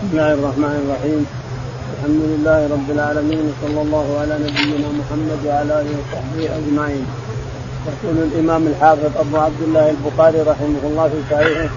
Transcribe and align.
بسم 0.00 0.08
الله 0.12 0.32
الرحمن 0.32 0.76
الرحيم. 0.82 1.22
الحمد 1.94 2.22
لله 2.32 2.60
رب 2.74 2.88
العالمين 2.90 3.42
وصلى 3.48 3.80
الله 3.82 4.06
على 4.20 4.34
نبينا 4.44 4.88
محمد 5.00 5.40
وعلى 5.46 5.72
آله 5.80 5.92
وصحبه 6.00 6.44
أجمعين. 6.58 7.04
يقول 7.88 8.16
الإمام 8.28 8.62
الحافظ 8.66 9.12
أبو 9.16 9.36
عبد 9.36 9.62
الله 9.66 9.90
البخاري 9.90 10.40
رحمه 10.40 10.82
الله 10.84 11.08
في 11.08 11.20
صحيحه 11.30 11.70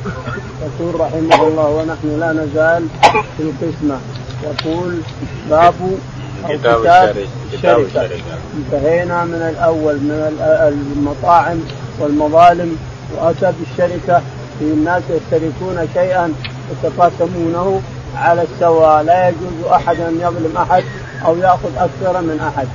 يقول 0.66 1.02
رحمه 1.02 1.48
الله 1.48 1.70
ونحن 1.78 2.08
لا 2.20 2.32
نزال 2.34 2.84
في 3.38 3.44
القسمة. 3.44 3.98
يقول 4.44 4.92
باب 5.50 5.76
كتاب 6.50 7.16
الشركة 7.54 8.10
انتهينا 8.58 9.26
من 9.26 9.42
الأول 9.52 9.96
من 9.96 10.20
المطاعم 10.72 11.60
والمظالم 12.00 12.78
واتى 13.16 13.54
بالشركة 13.60 14.22
في 14.60 14.66
الناس 14.66 15.04
يشتركون 15.10 15.88
شيئا 15.94 16.34
يتقاسمونه 16.72 17.82
على 18.16 18.42
السواء 18.42 19.04
لا 19.04 19.30
يجوز 19.30 19.72
أحد 19.72 20.00
أن 20.00 20.16
يظلم 20.22 20.58
أحد 20.58 20.84
أو 21.26 21.38
يأخذ 21.38 21.76
أكثر 21.78 22.22
من 22.22 22.40
أحد. 22.40 22.68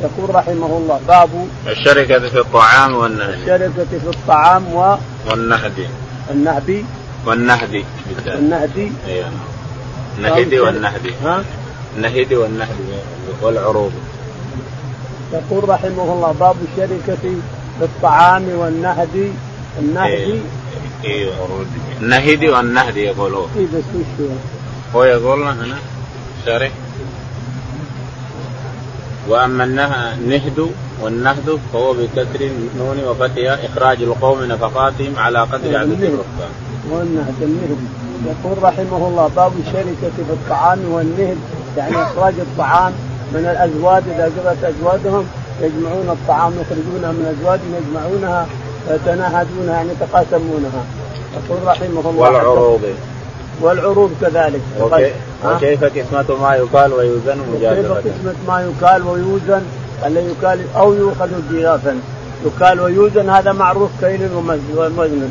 يقول 0.00 0.34
رحمه 0.34 0.66
الله 0.66 1.00
باب 1.08 1.48
الشركة 1.66 2.28
في 2.28 2.38
الطعام 2.38 2.94
والنهدي. 2.94 3.42
الشركة 3.42 3.98
في 3.98 4.08
الطعام 4.16 4.74
و 4.74 4.96
والنهدي. 5.30 5.86
النهدي. 6.30 6.84
والنهدي. 7.26 7.84
النهدي. 8.26 8.92
أيوه 9.08 9.30
النهدي 10.18 10.60
والنهدي. 10.60 11.14
ها؟ 11.24 11.44
النهدي 11.96 12.36
والنهدي 12.36 12.82
والعروض. 13.42 13.92
يقول 15.32 15.68
رحمه 15.68 16.12
الله 16.12 16.34
باب 16.40 16.56
الشركة 16.72 17.16
في 17.22 17.36
الطعام 17.82 18.48
والنهدي. 18.48 19.30
النهدي. 19.78 20.40
أيوه 21.04 21.66
النهدي 22.00 22.48
والنهدي 22.48 23.00
يقول 23.00 23.34
هو 23.34 23.46
اي 23.56 23.64
بس 23.64 23.84
وش 23.94 24.28
هو 24.94 25.04
يقول 25.04 25.42
هنا 25.42 25.76
شرح. 26.46 26.70
وأما 29.28 29.64
النهد 29.64 30.70
والنهد 31.02 31.58
فهو 31.72 31.92
بكسر 31.92 32.40
النون 32.40 33.04
وفتحها 33.04 33.66
إخراج 33.66 34.02
القوم 34.02 34.44
نفقاتهم 34.44 35.12
على 35.16 35.38
قدر 35.38 35.76
عدد 35.76 36.02
الركبان. 36.02 36.52
والنهد 36.90 37.42
النهد. 37.42 37.78
يقول 38.26 38.62
رحمه 38.62 39.08
الله 39.08 39.30
باب 39.36 39.52
الشركة 39.66 40.10
في 40.16 40.32
الطعام 40.32 40.78
والنهد 40.92 41.36
يعني 41.76 42.02
إخراج 42.02 42.34
الطعام 42.38 42.92
من 43.32 43.40
الأزواج 43.40 44.02
إذا 44.14 44.28
جبت 44.28 44.64
أزواجهم 44.64 45.26
يجمعون 45.60 46.08
الطعام 46.10 46.52
يخرجونها 46.52 47.12
من 47.12 47.36
ازواجهم 47.38 47.74
يجمعونها 47.80 48.46
ويتناهدونها 48.90 49.74
يعني 49.74 49.88
يتقاسمونها. 49.90 50.84
يقول 51.36 51.66
رحمه 51.66 52.10
الله 52.10 52.22
والعروض. 52.22 52.82
والعروض 53.60 54.10
كذلك. 54.20 54.60
وكيف 55.44 55.84
قسمة 55.84 56.40
ما 56.42 56.54
يقال 56.54 56.92
ويوزن 56.92 57.38
مجازفة؟ 57.54 57.94
كيف 57.94 58.12
قسمة 58.14 58.34
ما 58.48 58.60
يقال 58.60 59.02
ويوزن؟ 59.02 59.62
اللي 60.06 60.20
يقال 60.20 60.60
أو 60.76 60.94
يؤخذ 60.94 61.28
جيافا. 61.50 62.00
يقال 62.46 62.80
ويوزن 62.80 63.30
هذا 63.30 63.52
معروف 63.52 63.90
كيل 64.00 64.28
ومزن 64.34 65.28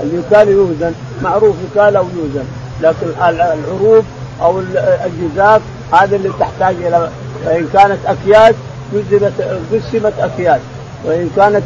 اللي 0.00 0.16
يقال 0.16 0.48
يوزن 0.48 0.92
معروف 1.22 1.56
يقال 1.74 1.96
أو 1.96 2.06
يوزن. 2.16 2.44
لكن 2.80 3.06
العروض 3.28 4.04
أو 4.42 4.60
الجزاف 5.06 5.62
هذا 5.92 6.16
اللي 6.16 6.30
تحتاج 6.40 6.74
إلى 6.80 7.10
فان 7.44 7.68
كانت 7.72 7.98
أكياس 8.06 8.54
قسمت 9.72 10.12
أكياس. 10.18 10.60
وإن 11.04 11.30
كانت 11.36 11.62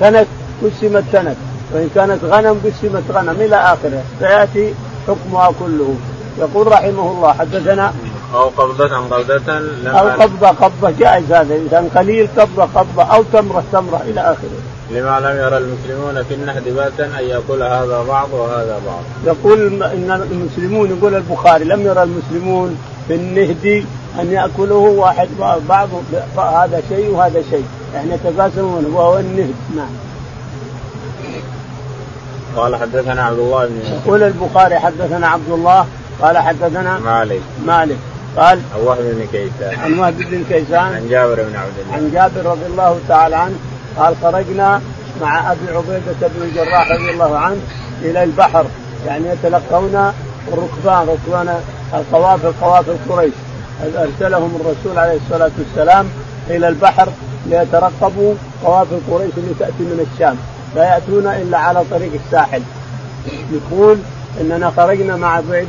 تنت 0.00 0.26
قسمت 0.62 1.04
تنت. 1.12 1.36
وإن 1.72 1.90
كانت 1.94 2.24
غنم 2.24 2.60
قسمت 2.64 3.02
غنم 3.12 3.36
إلى 3.40 3.56
آخره 3.56 4.02
فيأتي 4.18 4.74
حكمها 5.08 5.52
كله. 5.60 5.94
يقول 6.38 6.66
رحمه 6.66 7.10
الله 7.10 7.32
حدثنا 7.32 7.92
أو 8.34 8.48
قبضة 8.48 8.96
قبضة 8.96 9.58
أو 9.86 10.08
قبضة 10.08 10.48
قبضة 10.48 10.90
جائز 10.98 11.32
هذا. 11.32 11.56
انسان 11.56 11.88
قليل 11.96 12.28
قبضة 12.38 12.62
قبضة 12.62 13.02
أو 13.02 13.22
تمرة 13.32 13.62
تمرة 13.72 14.00
إلى 14.08 14.20
آخره. 14.20 14.58
لما 14.90 15.20
لم 15.20 15.36
يرى 15.38 15.58
المسلمون 15.58 16.22
في 16.22 16.34
النهد 16.34 16.74
باسا 16.74 17.04
أن 17.04 17.24
يأكل 17.24 17.62
هذا 17.62 18.04
بعض 18.08 18.28
وهذا 18.32 18.80
بعض. 18.86 19.02
يقول 19.26 19.82
إن 19.82 20.26
المسلمون 20.32 20.98
يقول 20.98 21.14
البخاري 21.14 21.64
لم 21.64 21.80
يرى 21.80 22.02
المسلمون 22.02 22.78
في 23.08 23.14
النهد 23.14 23.84
أن 24.20 24.32
يأكله 24.32 24.74
واحد 24.74 25.28
بعض 25.68 25.88
هذا 26.36 26.82
شيء 26.88 27.10
وهذا 27.10 27.42
شيء. 27.50 27.64
يعني 27.94 28.10
يتقاسمون 28.14 28.84
وهو 28.84 29.18
النهد. 29.18 29.54
نعم. 29.76 30.05
قال 32.56 32.76
حدثنا 32.76 33.22
عبد 33.22 33.38
الله 33.38 33.66
بن 33.66 33.80
يقول 34.04 34.22
البخاري 34.22 34.78
حدثنا 34.78 35.28
عبد 35.28 35.50
الله 35.50 35.86
قال 36.22 36.38
حدثنا 36.38 36.98
مالك. 36.98 37.40
مالك. 37.66 37.96
قال 38.36 38.60
عن 38.74 38.80
وهب 38.84 39.02
بن 39.02 39.26
كيسان. 39.32 39.80
عن 39.80 39.98
وهب 39.98 40.16
بن 40.16 40.44
كيسان. 40.48 40.94
عن 40.94 41.08
جابر 41.08 41.34
بن 41.34 41.56
عبد 41.56 41.78
الله. 41.78 41.94
عن 41.94 42.10
جابر 42.12 42.50
رضي 42.50 42.66
الله 42.66 42.98
تعالى 43.08 43.36
عنه 43.36 43.54
قال 43.98 44.16
خرجنا 44.22 44.80
مع 45.20 45.52
أبي 45.52 45.76
عبيدة 45.76 46.20
بن 46.20 46.42
الجراح 46.42 46.90
رضي 46.90 47.10
الله 47.10 47.38
عنه 47.38 47.60
إلى 48.02 48.24
البحر. 48.24 48.66
يعني 49.06 49.28
يتلقون 49.28 50.12
الركبان 50.52 51.08
ركبان 51.08 51.60
القوافل 51.94 52.52
قوافل 52.62 52.96
قريش. 53.08 53.32
أرسلهم 53.96 54.60
الرسول 54.60 54.98
عليه 54.98 55.18
الصلاة 55.24 55.50
والسلام 55.58 56.08
إلى 56.50 56.68
البحر 56.68 57.08
ليترقبوا 57.46 58.34
قوافل 58.64 58.98
قريش 59.10 59.30
اللي 59.36 59.54
تاتي 59.58 59.82
من 59.82 60.06
الشام. 60.12 60.36
لا 60.74 60.94
يأتون 60.94 61.26
إلا 61.26 61.58
على 61.58 61.82
طريق 61.90 62.10
الساحل. 62.26 62.62
يقول 63.52 63.98
إننا 64.40 64.72
خرجنا 64.76 65.16
مع 65.16 65.38
ابي 65.38 65.66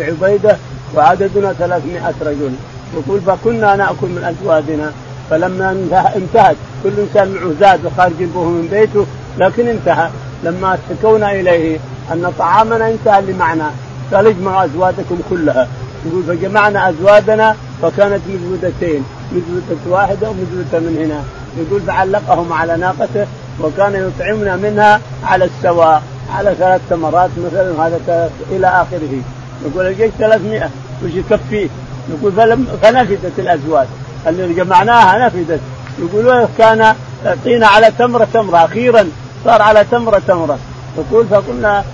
عبيدة 0.00 0.56
وعددنا 0.94 1.52
300 1.52 2.14
رجل. 2.22 2.52
يقول 2.94 3.20
فكنا 3.20 3.76
نأكل 3.76 4.06
من 4.06 4.24
أزواجنا 4.24 4.92
فلما 5.30 5.70
انتهت. 6.16 6.56
كل 6.84 6.90
إنسان 6.98 7.28
معه 7.34 7.54
زاد 7.60 7.86
وخارج 7.86 8.24
به 8.34 8.44
من 8.44 8.68
بيته 8.70 9.06
لكن 9.38 9.68
انتهى. 9.68 10.08
لما 10.44 10.78
اشتكونا 10.78 11.32
إليه 11.32 11.78
أن 12.12 12.32
طعامنا 12.38 12.88
انتهى 12.88 13.18
اللي 13.18 13.32
معنا 13.32 13.70
قال 14.14 14.26
اجمعوا 14.26 14.64
أزواجكم 14.64 15.18
كلها. 15.30 15.68
يقول 16.06 16.22
فجمعنا 16.24 16.88
أزواجنا 16.88 17.56
فكانت 17.82 18.20
مزودتين. 18.28 19.04
مزودة 19.32 19.80
واحدة 19.96 20.30
ومزودة 20.30 20.78
من 20.78 20.96
هنا. 21.04 21.22
يقول 21.58 21.80
فعلقهم 21.80 22.52
على 22.52 22.76
ناقته 22.76 23.26
وكان 23.62 24.10
يطعمنا 24.18 24.56
منها 24.56 25.00
على 25.24 25.44
السواء 25.44 26.02
على 26.34 26.54
ثلاث 26.54 26.80
تمرات 26.90 27.30
مثلا 27.38 27.86
هذا 27.86 28.30
إلى 28.50 28.66
آخره. 28.66 29.22
يقول 29.66 29.86
الجيش 29.86 30.10
300 30.18 30.70
وش 31.04 31.10
يكفيه؟ 31.14 31.68
يقول 32.10 32.32
فلم 32.32 32.66
فنفدت 32.82 33.38
الأزواج. 33.38 33.86
اللي 34.26 34.54
جمعناها 34.54 35.26
نفدت. 35.26 35.60
يقول 35.98 36.46
كان 36.58 36.94
يعطينا 37.24 37.66
على 37.66 37.90
تمرة 37.98 38.28
تمرة 38.34 38.64
أخيرا 38.64 39.08
صار 39.44 39.62
على 39.62 39.84
تمرة 39.90 40.22
تمرة. 40.28 40.58
يقول 40.98 41.26
فقلنا 41.26 41.84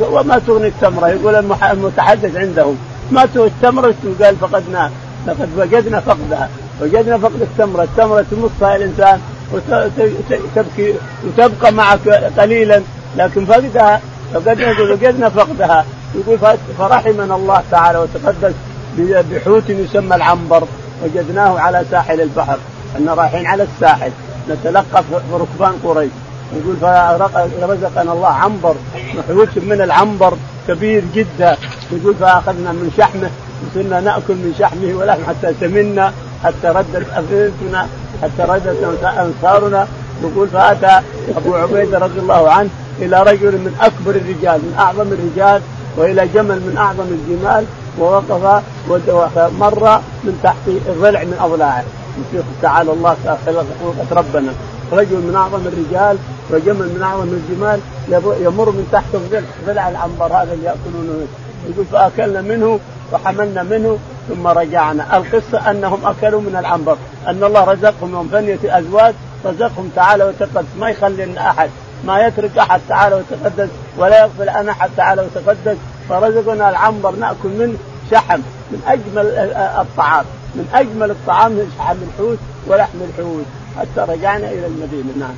وما 0.00 0.40
تغني 0.46 0.66
التمرة؟ 0.66 1.08
يقول 1.08 1.34
المتحدث 1.62 2.36
عندهم. 2.36 2.76
ما 3.10 3.26
تغني 3.26 3.46
التمرة؟ 3.46 3.94
قال 4.22 4.36
فقدنا 4.36 4.90
لقد 5.26 5.48
وجدنا 5.58 6.00
فقدها. 6.00 6.48
وجدنا 6.82 7.18
فقد 7.18 7.42
التمرة. 7.42 7.82
التمرة 7.82 8.24
تمصها 8.30 8.76
الإنسان. 8.76 9.20
وتبكي 9.52 10.94
وتبقى 11.26 11.72
معك 11.72 12.08
قليلا 12.38 12.82
لكن 13.16 13.44
فقدها 13.44 14.00
فقدنا 14.34 14.80
وجدنا 14.80 15.28
فقدها 15.28 15.84
يقول 16.14 16.38
فرحمنا 16.78 17.34
الله 17.34 17.62
تعالى 17.70 17.98
وتقدس 17.98 18.54
بحوت 18.98 19.70
يسمى 19.70 20.16
العنبر 20.16 20.64
وجدناه 21.04 21.58
على 21.60 21.84
ساحل 21.90 22.20
البحر 22.20 22.58
إحنا 22.96 23.14
رايحين 23.14 23.46
على 23.46 23.62
الساحل 23.62 24.10
نتلقى 24.50 25.02
ركبان 25.32 25.72
قريش. 25.84 26.10
يقول 26.52 26.76
فرزقنا 27.60 28.12
الله 28.12 28.28
عنبر 28.28 28.74
محوت 29.14 29.48
من 29.56 29.80
العنبر 29.80 30.36
كبير 30.68 31.04
جدا. 31.14 31.56
يقول 31.92 32.14
فأخذنا 32.14 32.72
من 32.72 32.92
شحمه 32.98 33.30
وصرنا 33.62 34.00
نأكل 34.00 34.34
من 34.34 34.54
شحمه 34.58 34.94
ولحم 34.94 35.20
حتى 35.28 35.54
سمنا 35.60 36.12
حتى 36.44 36.68
ردت 36.68 37.06
أفئدتنا. 37.14 37.88
حتى 38.22 38.42
ردت 38.42 39.04
أنصارنا 39.04 39.86
يقول 40.22 40.48
فأتى 40.48 41.00
أبو 41.36 41.54
عبيدة 41.54 41.98
رضي 41.98 42.20
الله 42.20 42.50
عنه 42.50 42.68
إلى 42.98 43.22
رجل 43.22 43.52
من 43.52 43.76
أكبر 43.80 44.10
الرجال 44.10 44.60
من 44.60 44.74
أعظم 44.78 45.12
الرجال 45.12 45.62
وإلى 45.96 46.28
جمل 46.34 46.60
من 46.60 46.76
أعظم 46.78 47.04
الجمال 47.04 47.64
ووقف 47.98 48.62
ومر 48.90 50.00
من 50.24 50.40
تحت 50.42 50.68
الضلع 50.68 51.22
من 51.24 51.38
أضلاعه. 51.40 51.84
تعالى 52.62 52.92
الله 52.92 53.16
خلقة 53.46 53.64
ربنا. 54.10 54.52
رجل 54.92 55.16
من 55.16 55.34
أعظم 55.36 55.60
الرجال 55.66 56.16
وجمل 56.50 56.88
من 56.94 57.02
أعظم 57.02 57.28
الجمال 57.28 57.80
يمر 58.44 58.70
من 58.70 58.88
تحت 58.92 59.14
الضلع 59.14 59.42
ضلع 59.66 59.88
العنبر 59.88 60.26
هذا 60.26 60.52
اللي 60.52 60.64
يأكلونه. 60.64 61.26
يقول 61.70 61.86
فأكلنا 61.92 62.40
منه 62.40 62.80
وحملنا 63.12 63.62
منه 63.62 63.98
ثم 64.28 64.46
رجعنا. 64.46 65.16
القصة 65.16 65.70
أنهم 65.70 66.06
أكلوا 66.06 66.40
من 66.40 66.56
العنبر. 66.56 66.96
أن 67.28 67.44
الله 67.44 67.64
رزقهم 67.64 68.10
من 68.10 68.28
فنيه 68.32 68.78
أزواج 68.78 69.14
رزقهم 69.44 69.90
تعالى 69.96 70.24
وتقدس. 70.24 70.68
ما 70.78 70.90
يخلي 70.90 71.40
احد 71.40 71.70
ما 72.04 72.26
يترك 72.26 72.58
أحد 72.58 72.80
تعالى 72.88 73.14
وتقدس 73.14 73.68
ولا 73.96 74.20
يغفل 74.20 74.48
عن 74.48 74.68
أحد 74.68 74.90
تعالى 74.96 75.22
وتقدس. 75.22 75.76
فرزقنا 76.08 76.70
العنبر 76.70 77.10
نأكل 77.10 77.48
منه 77.48 77.78
شحم. 78.10 78.40
من 78.70 78.82
أجمل 78.86 79.26
الطعام. 79.80 80.24
من 80.54 80.68
أجمل 80.74 81.10
الطعام 81.10 81.58
شحم 81.78 81.96
الحوت 82.08 82.38
ولحم 82.66 82.98
الحوت. 83.08 83.44
حتى 83.78 84.12
رجعنا 84.12 84.50
إلى 84.50 84.66
المدينة. 84.66 85.12
نعم. 85.18 85.34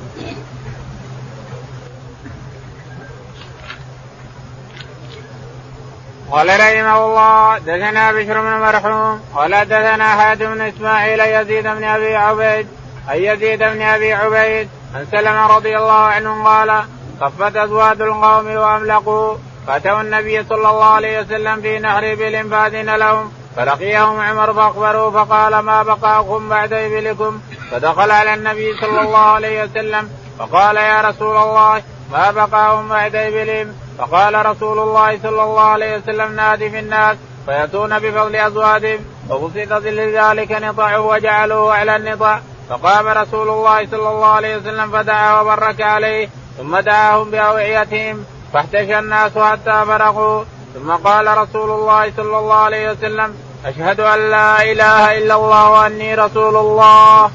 قال 6.31 6.47
رحمه 6.47 7.05
الله 7.05 7.57
دثنا 7.57 8.11
بشر 8.11 8.41
بن 8.41 8.59
مرحوم 8.59 9.21
قال 9.35 9.65
دثنا 9.65 10.07
حاتم 10.07 10.53
بن 10.53 10.61
إسماعيل 10.61 11.19
يزيد 11.19 11.67
بن 11.67 11.83
أبي 11.83 12.15
عبيد 12.15 12.67
أي 13.11 13.25
يزيد 13.25 13.59
بن 13.59 13.81
أبي 13.81 14.13
عبيد 14.13 14.69
عن 14.95 15.05
سلمة 15.11 15.47
رضي 15.47 15.77
الله 15.77 15.93
عنه 15.93 16.43
قال 16.43 16.83
صفت 17.19 17.55
أزواج 17.55 18.01
القوم 18.01 18.47
واملقوا 18.47 19.35
فأتوا 19.67 20.01
النبي 20.01 20.43
صلى 20.43 20.69
الله 20.69 20.85
عليه 20.85 21.19
وسلم 21.19 21.61
في 21.61 21.79
نهر 21.79 22.11
ابل 22.11 22.49
فأذن 22.49 22.95
لهم 22.95 23.31
فلقيهم 23.55 24.19
عمر 24.19 24.53
فاخبروا 24.53 25.11
فقال 25.11 25.59
ما 25.59 25.83
بقاكم 25.83 26.49
بعد 26.49 26.73
إبلكم؟ 26.73 27.39
فدخل 27.71 28.11
على 28.11 28.33
النبي 28.33 28.77
صلى 28.81 29.01
الله 29.01 29.25
عليه 29.25 29.63
وسلم 29.63 30.09
فقال 30.39 30.77
يا 30.77 31.01
رسول 31.01 31.37
الله 31.37 31.83
ما 32.11 32.31
بقاهم 32.31 32.89
بعد 32.89 33.15
ابلهم 33.15 33.75
فقال 33.97 34.45
رسول 34.45 34.79
الله 34.79 35.19
صلى 35.23 35.43
الله 35.43 35.61
عليه 35.61 35.97
وسلم 35.97 36.35
نادي 36.35 36.69
في 36.69 36.79
الناس 36.79 37.17
فيأتون 37.45 37.99
بفضل 37.99 38.35
ازواجهم 38.35 38.99
فبسط 39.29 39.71
لذلك 39.71 40.51
نطعه 40.51 41.01
وجعلوه 41.01 41.73
على 41.73 41.95
النطع. 41.95 42.39
فقام 42.69 43.07
رسول 43.07 43.49
الله 43.49 43.87
صلى 43.91 44.09
الله 44.09 44.27
عليه 44.27 44.57
وسلم 44.57 44.91
فدعا 44.91 45.41
وبرك 45.41 45.81
عليه 45.81 46.29
ثم 46.57 46.79
دعاهم 46.79 47.31
بأوعيتهم 47.31 48.25
فاحتشى 48.53 48.99
الناس 48.99 49.37
حتى 49.37 49.85
فرغوا. 49.87 50.43
ثم 50.73 50.91
قال 50.91 51.37
رسول 51.37 51.71
الله 51.71 52.11
صلى 52.17 52.37
الله 52.37 52.55
عليه 52.55 52.91
وسلم 52.91 53.35
أشهد 53.65 53.99
أن 53.99 54.29
لا 54.29 54.63
إله 54.63 55.17
إلا 55.17 55.35
الله 55.35 55.69
وأني 55.69 56.15
رسول 56.15 56.55
الله. 56.55 57.31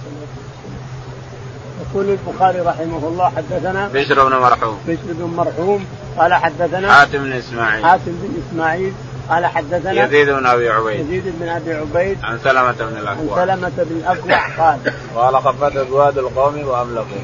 يقول 1.95 2.11
البخاري 2.11 2.61
رحمه 2.61 3.09
الله 3.09 3.33
حدثنا 3.37 3.89
بشر 3.89 4.29
بن 4.29 4.37
مرحوم. 4.37 4.79
بشر 4.89 4.99
بن 5.05 5.25
مرحوم 5.25 5.85
قال 6.19 6.35
حدثنا 6.35 6.93
حاتم 6.93 7.25
بن 7.25 7.33
إسماعيل. 7.33 7.85
حاتم 7.85 8.13
بن 8.13 8.43
إسماعيل 8.49 8.93
قال 9.31 9.47
حدثنا 9.47 10.05
يزيد 10.05 10.31
بن 10.31 10.47
أبي 10.47 10.69
عبيد. 10.69 11.01
يزيد 11.01 11.25
بن 11.41 11.49
أبي 11.49 11.75
عبيد 11.75 12.19
عن 12.23 12.39
سلمة 12.39 12.73
بن 12.73 12.97
الأكوع. 12.97 13.41
عن 13.41 13.47
سلمة 13.47 13.73
بن 13.77 13.97
الأكوع 13.97 14.49
قال 14.59 14.79
قال 15.17 15.37
خفت 15.37 15.77
ازواج 15.77 16.19
القوم 16.19 16.65
وأملكوا. 16.67 17.17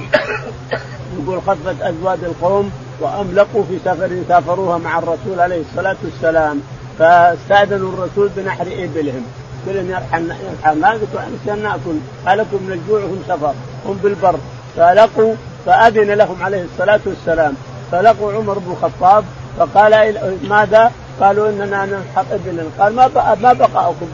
يقول 1.18 1.42
خفت 1.42 1.82
ازواج 1.82 2.18
القوم 2.22 2.70
واملقوا 3.00 3.64
في 3.64 3.78
سفر 3.84 4.10
سافروها 4.28 4.78
مع 4.78 4.98
الرسول 4.98 5.40
عليه 5.40 5.60
الصلاة 5.70 5.96
والسلام 6.04 6.60
فاستأذنوا 6.98 7.92
الرسول 7.92 8.30
بنحر 8.36 8.66
إبلهم. 8.66 9.26
كلهم 9.66 9.90
يرحل 9.90 10.30
يرحل 10.30 10.80
ما 10.80 10.90
قلت 10.90 11.16
عشان 11.44 11.62
نأكل. 11.62 11.96
هلكوا 12.26 12.58
من 12.58 12.72
الجوع 12.72 13.00
وهم 13.00 13.22
سفر 13.28 13.54
هم 13.86 13.98
بالبر. 14.02 14.36
فلقوا 14.76 15.34
فأذن 15.66 16.10
لهم 16.10 16.42
عليه 16.42 16.64
الصلاة 16.64 17.00
والسلام. 17.06 17.54
فلقوا 17.92 18.32
عمر 18.32 18.58
بن 18.58 18.72
الخطاب 18.72 19.24
فقال 19.58 20.18
ماذا؟ 20.48 20.92
قالوا 21.20 21.48
إننا 21.48 21.86
ننحط 21.86 22.24
ابلا 22.32 22.64
قال 22.78 22.94
ما 22.94 23.34
ما 23.42 23.52
بقاؤكم 23.52 24.06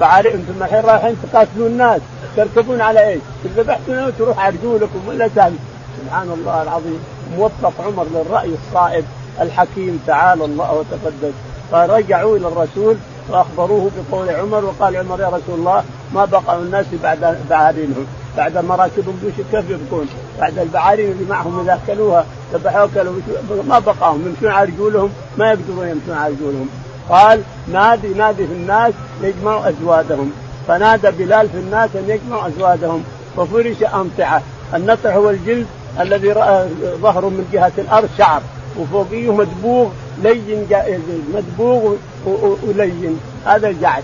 بعاري 0.00 0.34
أنتم 0.34 0.62
الحين 0.62 0.80
رايحين 0.80 1.16
تقاتلون 1.22 1.66
الناس. 1.66 2.00
تركبون 2.36 2.80
على 2.80 3.08
إيش؟ 3.08 3.20
ذبحتونا 3.56 4.06
وتروح 4.06 4.46
عرجولكم 4.46 5.00
ولا 5.08 5.28
تهل 5.36 5.54
سبحان 6.00 6.30
الله 6.30 6.62
العظيم. 6.62 7.00
موفق 7.36 7.72
عمر 7.86 8.06
للرأي 8.14 8.50
الصائب 8.68 9.04
الحكيم 9.40 10.02
تعالى 10.06 10.44
الله 10.44 10.72
وتقدس. 10.72 11.34
فرجعوا 11.72 12.36
إلى 12.36 12.48
الرسول 12.48 12.96
واخبروه 13.30 13.90
بقول 14.10 14.30
عمر 14.30 14.64
وقال 14.64 14.96
عمر 14.96 15.20
يا 15.20 15.28
رسول 15.28 15.58
الله 15.58 15.84
ما 16.14 16.24
بقى 16.24 16.56
الناس 16.56 16.86
بعد 17.02 17.38
بعارينهم 17.50 18.06
بعد 18.36 18.58
مراكبهم 18.58 19.32
كيف 19.52 19.70
يبقون؟ 19.70 20.08
بعد 20.40 20.58
البعارين 20.58 21.10
اللي 21.10 21.24
معهم 21.30 21.60
إذا 21.60 21.80
أكلوها 21.84 22.26
ذبحوا 22.54 22.84
اكلوا 22.84 23.14
ما 23.68 23.78
بقاهم 23.78 24.26
يمشون 24.26 24.50
على 24.50 24.70
رجولهم 24.70 25.10
ما 25.38 25.46
يقدرون 25.48 25.88
يمشون 25.88 26.14
على 26.14 26.34
رجولهم 26.34 26.68
قال 27.08 27.42
نادي 27.72 28.08
نادي 28.08 28.46
في 28.46 28.52
الناس 28.52 28.92
يجمعوا 29.22 29.68
أزوادهم. 29.68 30.32
فنادى 30.68 31.10
بلال 31.10 31.48
في 31.48 31.58
الناس 31.58 31.90
أن 31.96 32.04
يجمعوا 32.10 32.48
أزوادهم. 32.48 33.04
ففرش 33.36 33.82
أمتعة. 33.94 34.42
النطع 34.74 35.14
هو 35.14 35.30
الجلد 35.30 35.66
الذي 36.00 36.34
ظهره 37.02 37.28
من 37.28 37.48
جهة 37.52 37.72
الأرض 37.78 38.08
شعر 38.18 38.42
وفوقيه 38.78 39.32
مدبوغ 39.32 39.88
لين 40.22 40.66
مدبوغ 41.34 41.94
ولين. 42.62 43.20
هذا 43.46 43.68
الجعد 43.68 44.02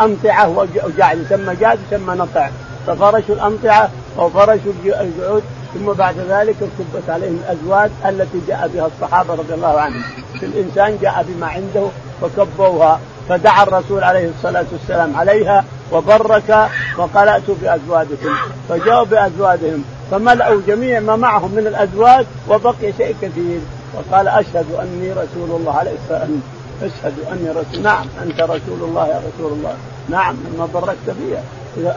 أمتعة 0.00 0.48
وجعد 0.84 1.18
يسمى 1.18 1.56
جعد 1.56 1.78
يسمى 1.86 2.14
نطع. 2.14 2.50
ففرشوا 2.90 3.34
الأمتعة 3.34 3.90
أو 4.18 4.30
فرشوا 4.30 4.72
الجعود 4.84 5.42
ثم 5.74 5.92
بعد 5.92 6.14
ذلك 6.28 6.56
كبت 6.60 7.10
عليهم 7.10 7.40
الأزواج 7.44 7.90
التي 8.08 8.40
جاء 8.48 8.70
بها 8.74 8.86
الصحابة 8.86 9.34
رضي 9.34 9.54
الله 9.54 9.80
عنهم. 9.80 10.02
الانسان 10.42 10.98
جاء 11.02 11.26
بما 11.28 11.46
عنده 11.46 11.86
فكبوها 12.22 13.00
فدعا 13.28 13.62
الرسول 13.62 14.04
عليه 14.04 14.30
الصلاة 14.38 14.64
والسلام 14.72 15.16
عليها 15.16 15.64
وبرك 15.92 16.68
وقال 16.98 17.28
اتوا 17.28 17.54
بازواجكم 17.62 18.34
فجاءوا 18.68 19.04
بأزواجهم 19.04 19.84
فملأوا 20.10 20.60
جميع 20.66 21.00
ما 21.00 21.16
معهم 21.16 21.50
من 21.50 21.66
الأزواج 21.66 22.26
وبقي 22.48 22.92
شيء 22.98 23.16
كثير. 23.22 23.60
وقال 23.94 24.28
أشهد 24.28 24.66
أني 24.82 25.12
رسول 25.12 25.60
الله 25.60 25.74
عليه 25.78 25.92
السلام 26.04 26.40
أشهد 26.82 27.14
أني 27.32 27.50
رسول 27.50 27.82
نعم 27.82 28.06
أنت 28.22 28.40
رسول 28.40 28.80
الله 28.82 29.06
يا 29.08 29.20
رسول 29.28 29.52
الله. 29.52 29.74
نعم 30.08 30.34
مما 30.34 30.68
بركت 30.74 31.08
اذا 31.08 31.42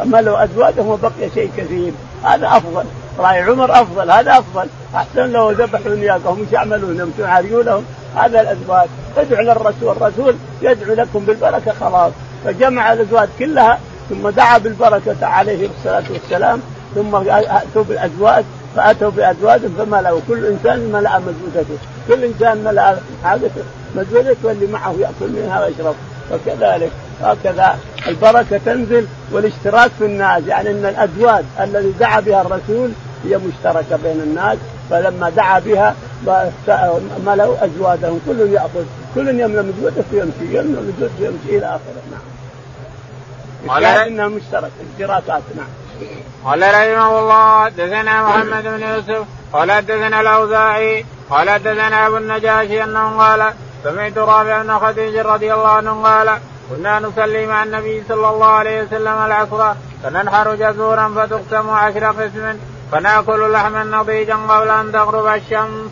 ملوا 0.06 0.44
أزواجهم 0.44 0.88
وبقي 0.88 1.30
شيء 1.34 1.52
كثير. 1.58 1.92
هذا 2.24 2.48
أفضل. 2.48 2.84
راي 3.20 3.42
عمر 3.42 3.72
أفضل. 3.72 4.12
هذا 4.12 4.32
أفضل. 4.32 4.68
أحسن 4.96 5.32
لو 5.32 5.52
ذبحوا 5.52 5.96
نياقهم 5.96 6.40
إيش 6.40 6.54
يعملون 6.54 7.00
يمشون 7.00 7.26
عريولهم 7.26 7.84
هذا 8.16 8.42
الأزواج. 8.42 8.88
ادعوا 9.18 9.44
للرسول. 9.44 9.98
الرسول 9.98 10.36
يدعو 10.62 10.94
لكم 10.94 11.20
بالبركة 11.20 11.74
خلاص. 11.80 12.12
فجمع 12.46 12.94
الأزواج 12.94 13.30
كلها 13.40 13.80
ثم 14.10 14.30
دعا 14.30 14.58
بالبركة 14.58 15.26
عليه 15.26 15.70
الصلاة 15.78 16.04
والسلام 16.12 16.62
ثم 16.96 17.16
أتوا 17.16 17.84
بالأزواج 17.84 18.44
فأتوا 18.76 19.10
بازواجهم 19.10 19.76
فملأوا 19.78 20.20
كل 20.28 20.46
إنسان 20.46 20.80
ملأ 20.80 21.20
مزودته 21.20 21.78
كل 22.08 22.24
إنسان 22.24 22.64
ملأ 22.64 22.98
حاجته 23.24 23.64
مزودته 23.96 24.48
واللي 24.48 24.68
معه 24.68 24.96
يأكل 25.00 25.32
منها 25.32 25.66
ويشرب. 25.66 25.96
وكذلك 26.32 26.92
هكذا 27.22 27.78
البركة 28.08 28.60
تنزل 28.66 29.08
والاشتراك 29.32 29.92
في 30.00 30.06
الناس 30.06 30.44
يعني 30.48 30.72
إن 30.72 30.86
الأزواج 30.86 31.44
الذي 31.60 31.94
دعا 32.00 32.20
بها 32.20 32.42
الرسول 32.42 32.92
هي 33.26 33.38
مشتركة 33.38 33.96
بين 34.04 34.22
الناس 34.22 34.58
فلما 34.90 35.30
دعا 35.30 35.60
بها 35.60 35.96
ملأوا 37.26 37.66
أزواجهم 37.66 38.20
كل 38.28 38.40
يأخذ 38.40 38.86
كل 39.16 39.40
يملأ 39.40 39.62
مزوده 39.62 40.04
ويمشي 40.14 40.58
يملأ 40.58 40.82
مزوده 40.82 41.12
ويمشي 41.20 41.58
إلى 41.58 41.66
آخره 41.66 42.04
نعم. 42.12 43.70
قال 43.70 43.86
إنها 43.86 44.28
مشتركة 44.28 44.72
اشتراكات 44.94 45.44
نعم. 45.58 45.68
قال 46.46 46.62
رحمه 46.62 47.20
الله 47.20 47.66
حدثنا 47.66 48.24
محمد 48.24 48.64
بن 48.64 48.82
يوسف 48.82 49.26
قال 49.54 49.72
حدثنا 49.72 50.22
الأوزاعي 50.22 51.06
قال 51.30 51.50
حدثنا 51.50 52.08
أبو 52.08 52.18
النجاشي 52.18 52.84
أنه 52.84 53.18
قال 53.18 53.54
سمعت 53.84 54.18
رافع 54.18 54.62
بن 54.62 54.80
خديج 54.80 55.18
رضي 55.18 55.54
الله 55.54 55.68
عنه 55.68 56.04
قال 56.04 56.38
كنا 56.70 57.00
نصلي 57.00 57.46
مع 57.46 57.64
النبي 57.64 58.04
صلى 58.10 58.30
الله 58.30 58.48
عليه 58.48 58.84
وسلم 58.84 59.26
العصر 59.26 59.74
فننحر 60.04 60.56
جزورا 60.56 61.14
فتقسم 61.16 61.70
عشر 61.70 62.06
قسم 62.06 62.58
فنأكل 62.92 63.52
لحما 63.52 63.84
نضيجا 63.84 64.36
قبل 64.36 64.70
أن 64.70 64.92
تغرب 64.92 65.28
الشمس. 65.28 65.92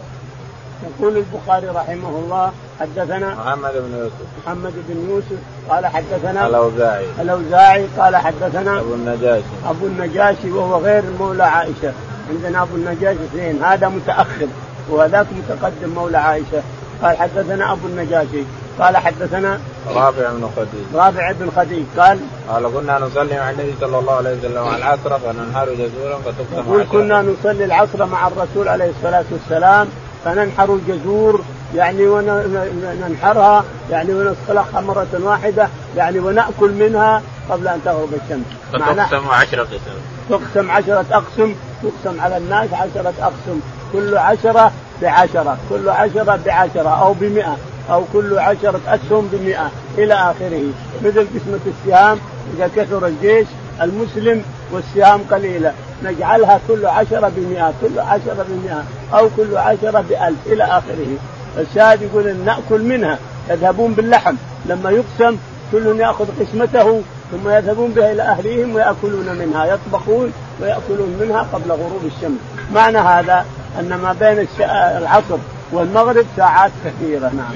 يقول 0.83 1.17
البخاري 1.17 1.67
رحمه 1.67 2.09
الله 2.09 2.51
حدثنا 2.79 3.35
محمد 3.35 3.71
بن 3.73 3.97
يوسف. 3.97 4.45
محمد 4.45 4.73
بن 4.87 5.09
يوسف 5.09 5.39
قال 5.69 5.85
حدثنا 5.85 6.47
الأوزاعي. 6.47 7.05
الأوزاعي 7.21 7.87
قال 7.97 8.15
حدثنا 8.15 8.79
أبو 8.79 8.93
النجاشي. 8.93 9.43
أبو 9.69 9.85
النجاشي 9.85 10.51
وهو 10.51 10.77
غير 10.77 11.03
مولى 11.19 11.43
عائشة. 11.43 11.93
عندنا 12.29 12.61
أبو 12.61 12.75
النجاشي 12.75 13.19
اثنين. 13.23 13.63
هذا 13.63 13.87
متأخر 13.87 14.47
وهذاك 14.89 15.27
متقدم 15.33 15.89
مولى 15.89 16.17
عائشة. 16.17 16.61
قال 17.03 17.17
حدثنا 17.17 17.71
أبو 17.71 17.87
النجاشي 17.87 18.43
قال 18.79 18.97
حدثنا 18.97 19.59
رافع 19.87 20.31
بن 20.31 20.49
خديج. 20.55 20.95
رافع 20.95 21.31
بن 21.31 21.51
خديج 21.55 21.83
قال 21.97 22.19
قال 22.49 22.63
كنا 22.73 22.99
نصلي 22.99 23.39
مع 23.39 23.49
النبي 23.49 23.73
صلى 23.81 23.99
الله 23.99 24.13
عليه 24.13 24.37
وسلم 24.37 24.75
العصر 24.75 25.19
فننحر 25.19 25.65
جزورا 25.65 26.19
فتقسم 26.25 26.83
كنا 26.91 27.21
نصلي 27.21 27.65
العصر 27.65 28.05
مع 28.05 28.27
الرسول 28.27 28.67
عليه 28.67 28.89
الصلاة 28.89 29.25
والسلام 29.31 29.87
فننحر 30.25 30.73
الجزور 30.73 31.41
يعني 31.75 32.07
وننحرها 32.07 33.63
يعني 33.91 34.13
ونسلخها 34.13 34.81
مرة 34.81 35.07
واحدة 35.13 35.67
يعني 35.97 36.19
ونأكل 36.19 36.71
منها 36.71 37.21
قبل 37.49 37.67
أن 37.67 37.79
تغرب 37.85 38.09
الشمس. 38.13 38.45
فتقسم 38.73 39.29
عشرة 39.29 39.63
قسم. 39.63 39.79
تقسم 40.29 40.71
عشرة 40.71 41.05
أقسم 41.11 41.55
تقسم 41.83 42.21
على 42.21 42.37
الناس 42.37 42.73
عشرة 42.73 43.13
أقسم. 43.21 43.59
كل 43.93 44.17
عشرة 44.17 44.71
بعشرة 45.01 45.57
كل 45.69 45.89
عشرة 45.89 46.39
بعشرة 46.45 46.89
أو 46.89 47.13
بمئة 47.13 47.57
أو 47.89 48.03
كل 48.13 48.39
عشرة 48.39 48.79
أسهم 48.87 49.29
بمئة 49.31 49.71
إلى 49.97 50.13
آخره. 50.13 50.63
مثل 51.05 51.27
قسمة 51.35 51.59
السهام 51.67 52.17
إذا 52.57 52.69
كثر 52.75 53.07
الجيش 53.07 53.47
المسلم 53.81 54.43
والسهام 54.71 55.21
قليلة 55.31 55.73
نجعلها 56.03 56.59
كل 56.67 56.85
عشرة 56.85 57.31
بمئة 57.35 57.73
كل 57.81 57.99
عشرة 57.99 58.45
بمئة 58.49 58.83
أو 59.13 59.29
كل 59.37 59.57
عشرة 59.57 60.03
بألف 60.09 60.37
إلى 60.45 60.63
آخره. 60.63 61.17
الشاهد 61.57 62.01
يقول 62.01 62.27
إن 62.27 62.45
نأكل 62.45 62.81
منها 62.81 63.19
يذهبون 63.49 63.93
باللحم. 63.93 64.35
لما 64.65 64.89
يقسم 64.89 65.37
كل 65.71 65.99
يأخذ 65.99 66.25
قسمته 66.39 67.01
ثم 67.31 67.49
يذهبون 67.49 67.91
بها 67.91 68.11
إلى 68.11 68.21
أهليهم 68.21 68.75
ويأكلون 68.75 69.35
منها 69.39 69.65
يطبخون 69.65 70.33
ويأكلون 70.61 71.17
منها 71.21 71.47
قبل 71.53 71.71
غروب 71.71 72.01
الشمس. 72.05 72.39
معنى 72.73 72.97
هذا 72.97 73.45
أن 73.79 73.99
ما 74.03 74.15
بين 74.19 74.47
العصر 74.97 75.37
والمغرب 75.71 76.25
ساعات 76.37 76.71
كثيرة 76.85 77.31
نعم. 77.33 77.53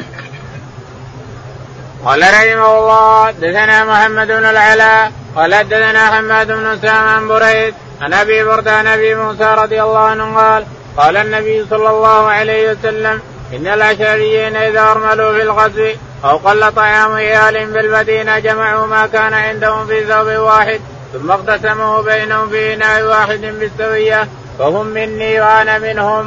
قال 2.05 2.21
رحمه 2.21 2.77
الله 2.79 3.31
دثنا 3.31 3.85
محمد 3.85 4.27
بن 4.27 4.45
العلاء 4.45 5.11
قال 5.35 5.69
دثنا 5.69 6.07
حماد 6.11 6.47
بن 6.47 6.79
سام 6.81 7.07
عن 7.07 7.27
بريد 7.27 7.73
عن 8.01 8.13
أبي 8.13 8.43
برده 8.43 8.71
عن 8.71 8.87
أبي 8.87 9.15
موسى 9.15 9.55
رضي 9.57 9.83
الله 9.83 9.99
عنه 9.99 10.37
قال 10.37 10.65
قال 10.97 11.17
النبي 11.17 11.65
صلى 11.69 11.89
الله 11.89 12.27
عليه 12.27 12.71
وسلم 12.71 13.21
إن 13.53 13.67
الأشعريين 13.67 14.55
إذا 14.55 14.81
أرملوا 14.81 15.33
في 15.33 15.41
الغزو 15.41 15.89
أو 16.23 16.37
قل 16.37 16.71
طعام 16.71 17.11
عيال 17.11 17.65
بالمدينة 17.71 18.39
جمعوا 18.39 18.87
ما 18.87 19.07
كان 19.07 19.33
عندهم 19.33 19.87
في 19.87 20.05
ثوب 20.05 20.27
واحد 20.27 20.79
ثم 21.13 21.31
اقتسموا 21.31 22.01
بينهم 22.01 22.49
في 22.49 22.73
إناء 22.73 23.03
واحد 23.03 23.41
بالسوية 23.41 24.27
فهم 24.59 24.85
مني 24.85 25.39
وأنا 25.39 25.77
منهم. 25.77 26.25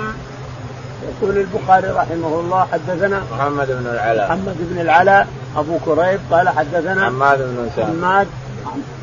يقول 1.08 1.38
البخاري 1.38 1.88
رحمه 1.88 2.40
الله 2.40 2.66
حدثنا 2.73 3.23
محمد 3.32 3.66
بن 3.66 3.87
العلاء. 3.87 4.26
محمد 4.26 4.56
بن 4.58 4.80
العلاء 4.80 5.28
أبو 5.56 5.78
كريب 5.85 6.20
قال 6.30 6.49
حدثنا 6.49 7.06
حماد 7.06 7.38
بن 7.38 7.68
اسامه 7.73 7.88
حماد 7.88 8.26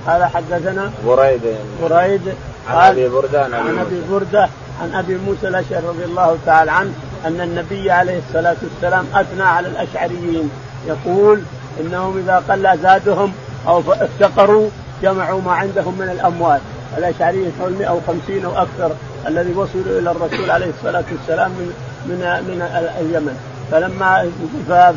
قال 0.07 0.23
حدثنا 0.23 0.91
بريد. 1.05 1.41
بريد 1.83 2.21
عن 2.69 2.91
أبي 2.91 3.09
بردة 3.09 3.43
عن 3.43 3.79
أبي 3.79 4.01
بردة 4.11 4.49
عن 4.81 4.95
أبي 4.95 5.17
موسى 5.17 5.47
الأشعري 5.47 5.87
رضي 5.87 6.05
الله 6.05 6.37
تعالى 6.45 6.71
عنه 6.71 6.91
أن 7.25 7.41
النبي 7.41 7.91
عليه 7.91 8.19
الصلاة 8.27 8.55
والسلام 8.63 9.05
أثنى 9.13 9.43
على 9.43 9.67
الأشعريين. 9.67 10.49
يقول 10.87 11.41
إنهم 11.81 12.17
إذا 12.17 12.43
قل 12.49 12.79
زادهم 12.83 13.33
أو 13.67 13.83
افتقروا 13.91 14.69
جمعوا 15.01 15.41
ما 15.41 15.51
عندهم 15.51 15.97
من 15.99 16.09
الأموال. 16.09 16.59
الاشعريين 16.97 17.51
حول 17.59 17.73
150 17.73 18.45
أو 18.45 18.51
أكثر. 18.51 18.91
الذي 19.27 19.53
وصلوا 19.53 19.99
إلى 19.99 20.11
الرسول 20.11 20.51
عليه 20.51 20.69
الصلاة 20.77 21.03
والسلام 21.11 21.51
من 21.51 21.73
من 22.07 22.19
من 22.47 22.61
اليمن. 22.99 23.37
فلما 23.71 24.31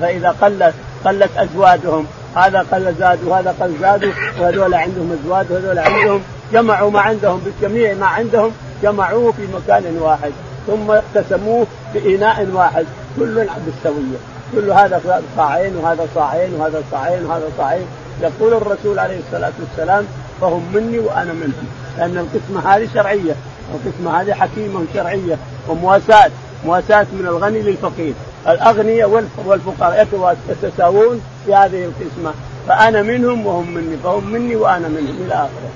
فإذا 0.00 0.34
قلت 0.42 0.74
قلت 1.04 1.30
أزواجهم 1.36 2.06
هذا 2.36 2.66
قل 2.72 2.94
زاد 2.98 3.24
وهذا 3.24 3.54
قل 3.60 3.74
زاد 3.80 4.12
وهذول 4.40 4.74
عندهم 4.74 5.18
أزواج 5.22 5.46
وهذول 5.50 5.78
عندهم 5.78 6.22
جمعوا 6.52 6.90
ما 6.90 7.00
عندهم 7.00 7.40
بجميع 7.46 7.94
ما 7.94 8.06
عندهم 8.06 8.52
جمعوه 8.82 9.32
في 9.32 9.42
مكان 9.54 9.98
واحد 10.00 10.32
ثم 10.68 10.90
اقتسموه 10.90 11.66
بإناء 11.94 12.48
واحد. 12.54 12.86
كل 13.16 13.46
بالسوية. 13.66 14.18
كل 14.52 14.70
هذا 14.70 15.22
صاعين 15.36 15.76
وهذا 15.76 16.06
صاعين 16.14 16.54
وهذا 16.54 16.82
صاعين 16.90 17.24
وهذا 17.24 17.48
صاعين. 17.58 17.86
يقول 18.22 18.54
الرسول 18.54 18.98
عليه 18.98 19.18
الصلاة 19.18 19.52
والسلام 19.60 20.04
فهم 20.40 20.62
مني 20.74 20.98
وأنا 20.98 21.32
منهم. 21.32 21.68
لأن 21.98 22.18
القسمة 22.18 22.76
هذه 22.76 22.88
شرعية. 22.94 23.34
القسمة 23.74 24.20
هذه 24.20 24.32
حكيمة 24.32 24.84
شرعية 24.94 25.38
ومواساة. 25.68 26.30
مواساة 26.64 27.06
من 27.12 27.26
الغني 27.28 27.62
للفقير. 27.62 28.14
الأغنياء 28.48 29.24
والفقراء 29.46 30.08
يتساوون 30.48 31.22
في 31.46 31.54
هذه 31.54 31.84
القسمة. 31.84 32.32
فأنا 32.68 33.02
منهم 33.02 33.46
وهم 33.46 33.74
مني 33.74 33.96
فهم 34.04 34.30
مني 34.30 34.56
وأنا 34.56 34.88
منهم. 34.88 35.26
إلى 35.26 35.34
آخره. 35.34 35.70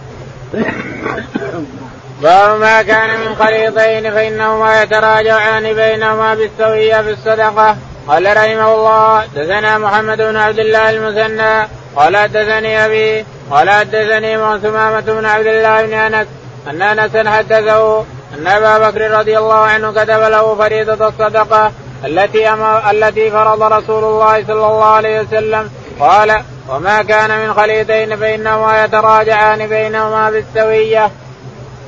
باب 2.23 2.61
ما 2.61 2.83
كان 2.83 3.21
من 3.21 3.35
خليطين 3.35 4.13
فإنهما 4.13 4.83
يتراجعان 4.83 5.73
بينهما 5.73 6.35
بالسوية 6.35 7.03
في 7.03 7.11
الصدقة 7.11 7.77
قال 8.09 8.37
رحمه 8.37 8.75
الله 8.75 9.27
دثنا 9.27 9.79
محمد 9.79 10.17
بن 10.17 10.37
عبد 10.37 10.59
الله 10.59 10.91
المثنى. 10.91 11.69
قال 11.97 12.17
حدثني 12.17 12.85
أبي. 12.85 13.25
قال 13.51 13.71
حدثني 13.71 14.59
ثمامة 14.59 15.01
بن 15.01 15.25
عبد 15.25 15.47
الله 15.47 15.87
بن 15.87 15.93
أنس. 15.93 16.27
أن 16.71 16.83
أنسا 16.83 17.31
حدثه 17.31 18.05
أن 18.39 18.47
أبا 18.47 18.91
بكر 18.91 19.11
رضي 19.11 19.39
الله 19.39 19.55
عنه 19.55 19.93
كتب 19.93 20.21
له 20.21 20.55
فريضة 20.55 21.09
الصدقة 21.09 21.73
التي 22.05 22.55
التي 22.91 23.31
فرض 23.31 23.63
رسول 23.63 24.05
الله 24.05 24.45
صلى 24.45 24.53
الله 24.53 24.85
عليه 24.85 25.21
وسلم 25.21 25.71
قال 26.01 26.43
وما 26.69 27.03
كان 27.03 27.47
من 27.47 27.55
خليطين 27.55 28.17
فإنهما 28.17 28.85
يتراجعان 28.85 29.67
بينهما 29.67 30.31
بالسوية. 30.31 31.11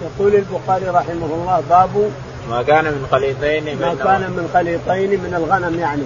يقول 0.03 0.35
البخاري 0.35 0.89
رحمه 0.89 1.27
الله 1.27 1.63
باب 1.71 2.11
ما 2.51 2.63
كان 2.63 2.85
من 2.85 3.07
خليطين 3.11 3.65
ما 3.65 3.95
كان 4.05 4.21
من 4.21 4.51
خليطين 4.55 5.11
من 5.11 5.35
الغنم 5.35 5.81
يعني 5.81 6.03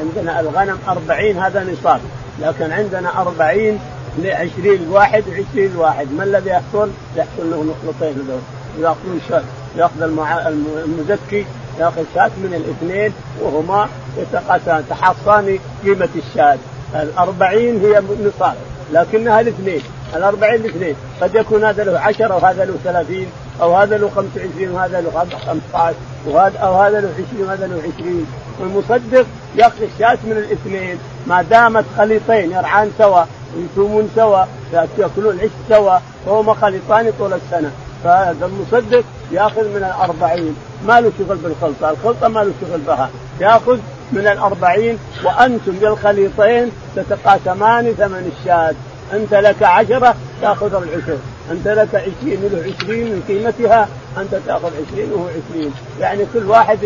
عندنا 0.00 0.40
الغنم 0.40 0.78
أربعين 0.88 1.38
هذا 1.38 1.64
نصاب 1.72 2.00
لكن 2.40 2.72
عندنا 2.72 3.20
أربعين 3.20 3.80
لعشرين 4.22 4.88
واحد 4.90 5.24
وعشرين 5.28 5.76
واحد. 5.76 6.12
ما 6.12 6.24
الذي 6.24 6.50
يحصل؟ 6.50 6.90
يحصل 7.16 7.50
له 7.50 7.64
نخلطين 7.64 8.14
هذول. 8.14 8.40
يأخذون 8.80 9.20
شاة. 9.28 9.42
يأخذ 9.76 10.02
المع... 10.02 10.48
المزكي 10.48 11.46
يأخذ 11.80 12.04
شاة 12.14 12.30
من 12.36 12.54
الاثنين 12.54 13.12
وهما 13.42 13.88
يتقاسان 14.18 14.84
تحصان 14.90 15.58
قيمة 15.84 16.08
الشاة. 16.16 16.58
الأربعين 16.94 17.80
هي 17.80 18.02
نصاب 18.26 18.54
لكنها 18.92 19.40
الاثنين 19.40 19.82
الأربعين 20.16 20.60
الاثنين 20.60 20.94
قد 21.20 21.34
يكون 21.34 21.64
هذا 21.64 21.84
له 21.84 21.98
عشرة 21.98 22.34
وهذا 22.34 22.64
له 22.64 22.74
ثلاثين 22.84 23.26
أو 23.60 23.76
هذا 23.76 23.98
له 23.98 24.10
خمسة 24.16 24.30
وعشرين 24.36 24.70
وهذا 24.70 25.00
له 25.00 25.10
خمسة 25.10 25.78
عشر 25.78 25.96
وهذا 26.26 26.58
أو 26.58 26.74
هذا 26.74 27.00
له 27.00 27.08
عشرين 27.08 27.46
وهذا 27.46 27.66
له 27.66 27.76
عشرين. 27.76 28.26
والمصدق 28.60 29.26
يأخذ 29.56 29.82
الشاة 29.82 30.18
من 30.24 30.32
الاثنين. 30.32 30.98
ما 31.26 31.42
دامت 31.42 31.84
خليطين 31.98 32.52
يرعان 32.52 32.90
سوا. 32.98 33.24
يصومون 33.56 34.10
سوا 34.16 34.44
ياكلون 34.72 35.34
العيش 35.34 35.50
سوا 35.68 35.98
فهما 36.26 36.54
خليطان 36.54 37.12
طول 37.18 37.32
السنة. 37.32 37.70
فهذا 38.04 38.46
المصدق 38.46 39.04
ياخذ 39.32 39.68
من 39.68 39.76
الأربعين. 39.76 40.56
ما 40.86 41.00
له 41.00 41.12
شغل 41.18 41.36
بالخلطة 41.36 41.90
الخلطة 41.90 42.28
ما 42.28 42.40
له 42.40 42.52
شغل 42.60 42.80
بها. 42.80 43.10
ياخذ 43.40 43.78
من 44.12 44.26
الأربعين 44.26 44.98
وأنتم 45.24 45.72
بالخليطين 45.72 46.70
تتقاسمان 46.96 47.94
ثمن 47.98 48.32
الشاة. 48.38 48.74
أنت 49.12 49.34
لك 49.34 49.62
عشرة 49.62 50.14
تأخذ 50.42 50.74
العشر 50.74 51.18
أنت 51.50 51.68
لك 51.68 51.94
عشرين 51.94 52.48
له 52.52 52.72
عشرين 52.72 53.06
من 53.06 53.22
قيمتها 53.28 53.88
أنت 54.18 54.34
تأخذ 54.46 54.70
عشرين 54.70 55.12
وهو 55.12 55.26
عشرين. 55.28 55.74
يعني 56.00 56.26
كل 56.34 56.46
واحد 56.46 56.78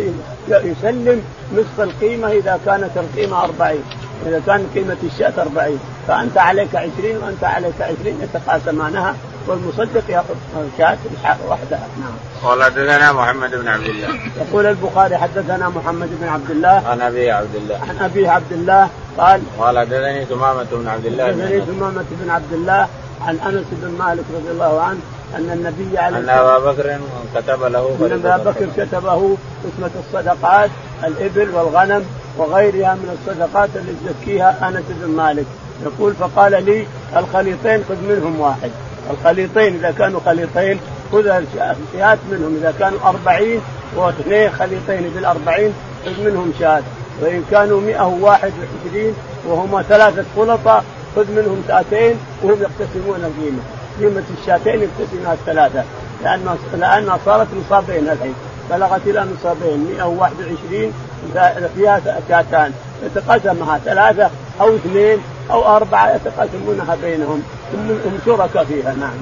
يسلم 0.48 1.22
نصف 1.54 1.80
القيمة 1.80 2.28
إذا 2.28 2.60
كانت 2.66 2.90
القيمة 2.96 3.44
أربعين. 3.44 3.82
إذا 4.26 4.42
كان 4.46 4.66
قيمة 4.74 4.96
الشاة 5.02 5.32
أربعين 5.42 5.78
فأنت 6.08 6.38
عليك 6.38 6.74
عشرين 6.74 7.16
وأنت 7.16 7.44
عليك 7.44 7.80
عشرين 7.80 8.18
يتقاسمانها 8.22 9.14
والمصدق 9.46 10.02
يأخذ 10.08 10.34
شاة 10.78 10.98
وحدها 11.48 11.86
نعم. 12.00 12.14
قال 12.42 12.62
حدثنا 12.62 13.12
محمد 13.12 13.50
بن 13.50 13.68
عبد 13.68 13.86
الله. 13.86 14.08
يقول 14.36 14.66
البخاري 14.66 15.16
حدثنا 15.16 15.68
محمد 15.68 16.08
بن 16.20 16.28
عبد 16.28 16.50
الله. 16.50 16.82
عن 16.88 17.00
أبي 17.00 17.30
عبد 17.30 17.54
الله. 17.54 17.80
عن 17.88 17.98
أبي 18.04 18.28
عبد 18.28 18.52
الله 18.52 18.88
قال. 19.18 19.42
قال 19.58 19.78
حدثني 19.78 20.24
ثمامة 20.24 20.66
بن 20.72 20.88
عبد 20.88 21.06
الله. 21.06 21.26
حدثني 21.26 21.60
ثمامة 21.60 22.04
بن 22.10 22.30
عبد 22.30 22.52
الله 22.52 22.88
عن 23.26 23.38
أنس 23.46 23.66
بن 23.72 23.90
مالك 23.98 24.24
رضي 24.34 24.50
الله 24.50 24.80
عنه 24.80 25.00
أن 25.36 25.50
النبي 25.52 25.98
عليه 25.98 26.18
أن 26.18 26.28
أبا 26.28 26.72
بكر 26.72 26.98
كتب 27.34 27.62
له 27.62 27.96
أن 28.00 28.12
أبا 28.12 28.50
بكر 28.50 28.66
كتبه 28.76 29.36
قسمة 29.64 29.90
الصدقات 30.06 30.70
الإبل 31.04 31.54
والغنم 31.54 32.04
وغيرها 32.38 32.94
من 32.94 33.18
الصدقات 33.18 33.68
اللي 33.76 33.92
يزكيها 34.04 34.68
أنس 34.68 34.84
بن 34.88 35.10
مالك. 35.10 35.46
يقول 35.82 36.14
فقال 36.14 36.64
لي 36.64 36.86
الخليطين 37.16 37.84
خذ 37.88 37.96
منهم 37.96 38.40
واحد. 38.40 38.70
الخليطين 39.10 39.74
إذا 39.74 39.90
كانوا 39.90 40.20
خليطين 40.26 40.80
خذ 41.12 41.26
الشاة 41.26 42.18
منهم. 42.30 42.56
إذا 42.60 42.74
كانوا 42.78 42.98
أربعين 43.04 43.60
واثنين 43.96 44.50
خليطين 44.50 45.10
بالأربعين 45.14 45.72
خذ 46.04 46.24
منهم 46.24 46.52
شاة. 46.60 46.82
وإن 47.22 47.44
كانوا 47.50 47.80
121 47.80 49.14
وهما 49.46 49.82
ثلاثة 49.82 50.24
خلطاء 50.36 50.84
خذ 51.16 51.30
منهم 51.30 51.62
شاتين 51.68 52.16
وهم 52.42 52.58
يقتسمون 52.62 53.16
القيمة. 53.16 53.62
قيمة 54.00 54.22
الشاتين 54.40 54.82
يقتسمها 54.82 55.32
الثلاثة 55.32 55.84
لأن 56.24 56.56
لأنها 56.80 57.18
صارت 57.24 57.48
نصابين 57.66 58.08
الحين. 58.08 58.34
بلغت 58.70 59.00
إلى 59.06 59.26
نصابين 59.34 59.94
121 59.96 60.92
فيها 61.76 62.00
شاتان. 62.28 62.72
يتقسمها 63.02 63.78
ثلاثة 63.78 64.30
أو 64.60 64.76
اثنين 64.76 65.18
أو 65.50 65.76
أربعة 65.76 66.14
يتقاسمونها 66.16 66.96
بينهم. 67.02 67.42
هم 67.74 68.18
شركاء 68.26 68.64
فيها 68.64 68.94
نعم. 68.94 69.14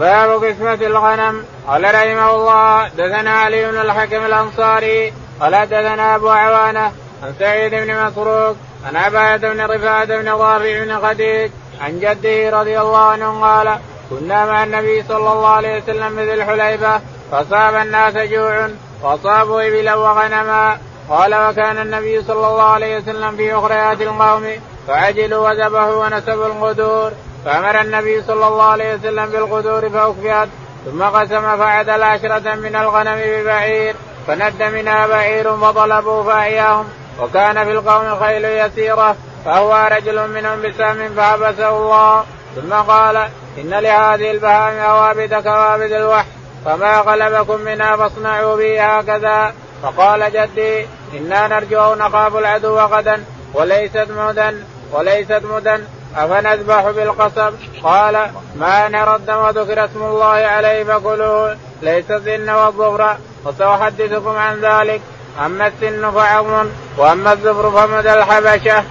باب 0.00 0.44
قسمة 0.44 0.86
الغنم. 0.86 1.44
قال 1.68 1.84
رحمه 1.84 2.34
الله 2.34 2.88
دثنا 2.88 3.30
علي 3.30 3.70
بن 3.70 3.80
الحكم 3.80 4.24
الأنصاري 4.24 5.12
قال 5.40 5.66
دثنا 5.66 6.14
أبو 6.16 6.28
عوانة 6.28 6.92
عن 7.22 7.34
سعيد 7.38 7.74
بن 7.74 8.06
مسروق 8.06 8.56
عن 8.86 8.96
عباية 8.96 9.36
بن 9.36 9.60
رفاعة 9.60 10.04
بن 10.04 10.34
ضافع 10.36 10.84
بن 10.84 10.98
خديج 10.98 11.50
عن 11.80 12.00
جده 12.00 12.60
رضي 12.60 12.80
الله 12.80 12.98
عنه 12.98 13.40
قال 13.40 13.78
كنا 14.10 14.46
مع 14.46 14.64
النبي 14.64 15.02
صلى 15.02 15.32
الله 15.32 15.48
عليه 15.48 15.82
وسلم 15.82 16.16
بذي 16.16 16.34
الحليفة 16.34 17.00
فصاب 17.32 17.74
الناس 17.74 18.14
جوع 18.16 18.68
واصابوا 19.02 19.62
ابلا 19.62 19.94
وغنما. 19.94 20.78
قال 21.08 21.34
وكان 21.34 21.78
النبي 21.78 22.22
صلى 22.22 22.46
الله 22.46 22.62
عليه 22.62 22.98
وسلم 22.98 23.36
في 23.36 23.54
أخريات 23.54 24.00
القوم 24.00 24.46
فعجلوا 24.88 25.48
وذبحوا 25.48 26.04
ونسبوا 26.04 26.46
القدور. 26.46 27.12
فأمر 27.44 27.80
النبي 27.80 28.22
صلى 28.22 28.48
الله 28.48 28.64
عليه 28.64 28.94
وسلم 28.94 29.26
بالقدور 29.26 29.90
فاكفئت 29.90 30.48
ثم 30.84 31.02
قسم 31.02 31.56
فعدل 31.56 32.02
عشرة 32.02 32.54
من 32.54 32.76
الغنم 32.76 33.20
ببعير 33.24 33.94
فند 34.26 34.62
منها 34.62 35.06
بعير 35.06 35.56
فطلبوا 35.56 36.24
فأحياهم. 36.24 36.88
وكان 37.20 37.64
في 37.64 37.72
القوم 37.72 38.20
خيل 38.20 38.44
يسيرة 38.44 39.16
فهو 39.44 39.88
رجل 39.92 40.28
منهم 40.28 40.62
بسهم 40.62 41.14
فحبسه 41.16 41.68
الله. 41.68 42.24
ثم 42.56 42.72
قال 42.72 43.16
إن 43.58 43.70
لهذه 43.70 44.30
البهائم 44.30 44.78
أوابد 44.78 45.34
كوابد 45.34 45.92
الوحش 45.92 46.41
فما 46.64 47.00
غلبكم 47.00 47.60
منها 47.60 47.96
فاصنعوا 47.96 48.56
به 48.56 48.82
هكذا 48.82 49.52
فقال 49.82 50.32
جدي 50.32 50.86
إنا 51.14 51.48
نرجو 51.48 51.80
أو 51.80 51.94
نخاف 51.94 52.36
العدو 52.36 52.78
غدا 52.78 53.24
وليست 53.54 54.08
مدا 54.10 54.64
وليست 54.92 55.42
مدا 55.44 55.84
أفنذبح 56.16 56.90
بالقصب 56.90 57.54
قال 57.82 58.30
ما 58.56 58.88
نرى 58.88 59.16
الدم 59.16 59.36
وذكر 59.36 59.84
اسم 59.84 60.02
الله 60.02 60.26
عليه 60.26 60.84
فكلوه 60.84 61.56
ليس 61.82 62.10
السن 62.10 62.50
والظفر 62.50 63.16
وسأحدثكم 63.44 64.36
عن 64.36 64.60
ذلك 64.60 65.00
أما 65.46 65.66
السن 65.66 66.10
فعظم 66.10 66.66
وأما 66.98 67.32
الظفر 67.32 67.70
فمدى 67.70 68.12
الحبشة. 68.12 68.84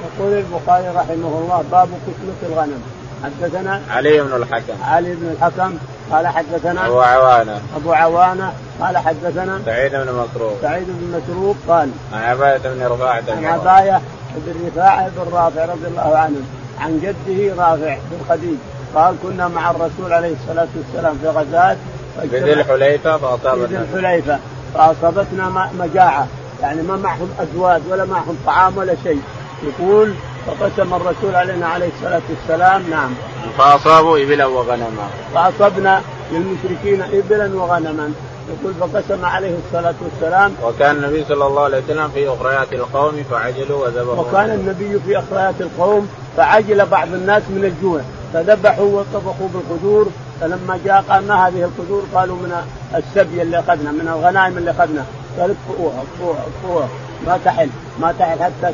يقول 0.00 0.32
البخاري 0.32 0.88
رحمه 0.88 1.38
الله 1.42 1.64
باب 1.70 1.88
قسمة 2.06 2.52
الغنم 2.52 2.82
حدثنا 3.24 3.82
علي 3.90 4.20
بن 4.20 4.36
الحكم 4.36 4.82
علي 4.84 5.14
بن 5.14 5.30
الحكم 5.32 5.78
قال 6.12 6.26
حدثنا 6.26 6.86
أبو 6.86 7.00
عوانة. 7.00 7.60
أبو 7.76 7.92
عوانة. 7.92 8.52
قال 8.80 8.98
حدثنا 8.98 9.60
سعيد 9.66 9.92
بن 9.92 10.12
مسروق 10.12 10.56
سعيد 10.62 10.86
بن 10.88 11.20
مسروق 11.20 11.56
قال 11.68 11.90
عن 12.12 12.22
عباية 12.22 12.58
بن 12.58 12.86
رفاعة 12.86 13.22
عن 13.28 13.44
عباية 13.44 14.00
بن 14.36 14.66
رفاعة 14.66 15.08
بن 15.08 15.32
رافع 15.32 15.64
رضي 15.64 15.86
الله 15.86 16.16
عنه. 16.18 16.40
عن 16.80 17.00
جده 17.00 17.54
رافع 17.62 17.96
بن 18.10 18.18
خديج. 18.28 18.58
قال 18.94 19.14
كنا 19.22 19.48
مع 19.48 19.70
الرسول 19.70 20.12
عليه 20.12 20.34
الصلاة 20.42 20.68
والسلام 20.76 21.18
في 21.22 21.28
غزاة. 21.28 21.76
بذي 22.22 22.52
الحليفة 22.52 23.16
فأصابتنا 23.16 23.66
بذي 23.66 23.76
الحليفة. 23.76 24.38
فأصابتنا 24.74 25.70
مجاعة. 25.78 26.26
يعني 26.62 26.82
ما 26.82 26.96
معهم 26.96 27.28
أزواج 27.40 27.80
ولا 27.90 28.04
معهم 28.04 28.38
طعام 28.46 28.76
ولا 28.76 28.94
شيء. 29.04 29.22
يقول 29.62 30.14
فقسم 30.46 30.94
الرسول 30.94 31.34
علينا 31.34 31.66
عليه 31.66 31.88
الصلاة 31.96 32.22
والسلام 32.30 32.90
نعم. 32.90 33.10
فأصابوا 33.58 34.18
إبلا 34.18 34.46
وغنما. 34.46 35.08
فأصبنا 35.34 36.02
للمشركين 36.32 37.02
إبلا 37.02 37.54
وغنما. 37.54 38.12
يقول 38.48 38.74
فقسم 38.74 39.24
عليه 39.24 39.54
الصلاة 39.66 39.94
والسلام. 40.02 40.54
وكان 40.64 40.96
النبي 40.96 41.24
صلى 41.24 41.46
الله 41.46 41.62
عليه 41.62 41.78
وسلم 41.78 42.08
في 42.08 42.28
أخريات 42.28 42.72
القوم 42.72 43.24
فعجلوا 43.30 43.86
وذبحوا. 43.86 44.24
وكان 44.24 44.50
النبي 44.50 45.00
في 45.06 45.18
أخريات 45.18 45.54
القوم 45.60 46.08
فعجل 46.36 46.86
بعض 46.86 47.08
الناس 47.14 47.42
من 47.48 47.64
الجوع 47.64 48.00
فذبحوا 48.32 48.84
وطبخوا 48.84 49.48
بالقدور 49.54 50.08
فلما 50.40 50.78
جاء 50.84 51.04
قال 51.08 51.26
ما 51.28 51.48
هذه 51.48 51.64
القدور 51.64 52.02
قالوا 52.14 52.36
من 52.36 52.52
السبي 52.94 53.42
اللي 53.42 53.58
أخذنا 53.58 53.90
من 53.90 54.08
الغنائم 54.08 54.58
اللي 54.58 54.70
أخذنا. 54.70 55.04
قال 55.38 55.50
اطفئوها 55.50 56.02
اطفئوها 56.02 56.44
اطفئوها 56.46 56.88
ما 57.26 57.38
تحل 57.44 57.68
ما 58.00 58.12
تحل 58.18 58.38
حتى 58.42 58.72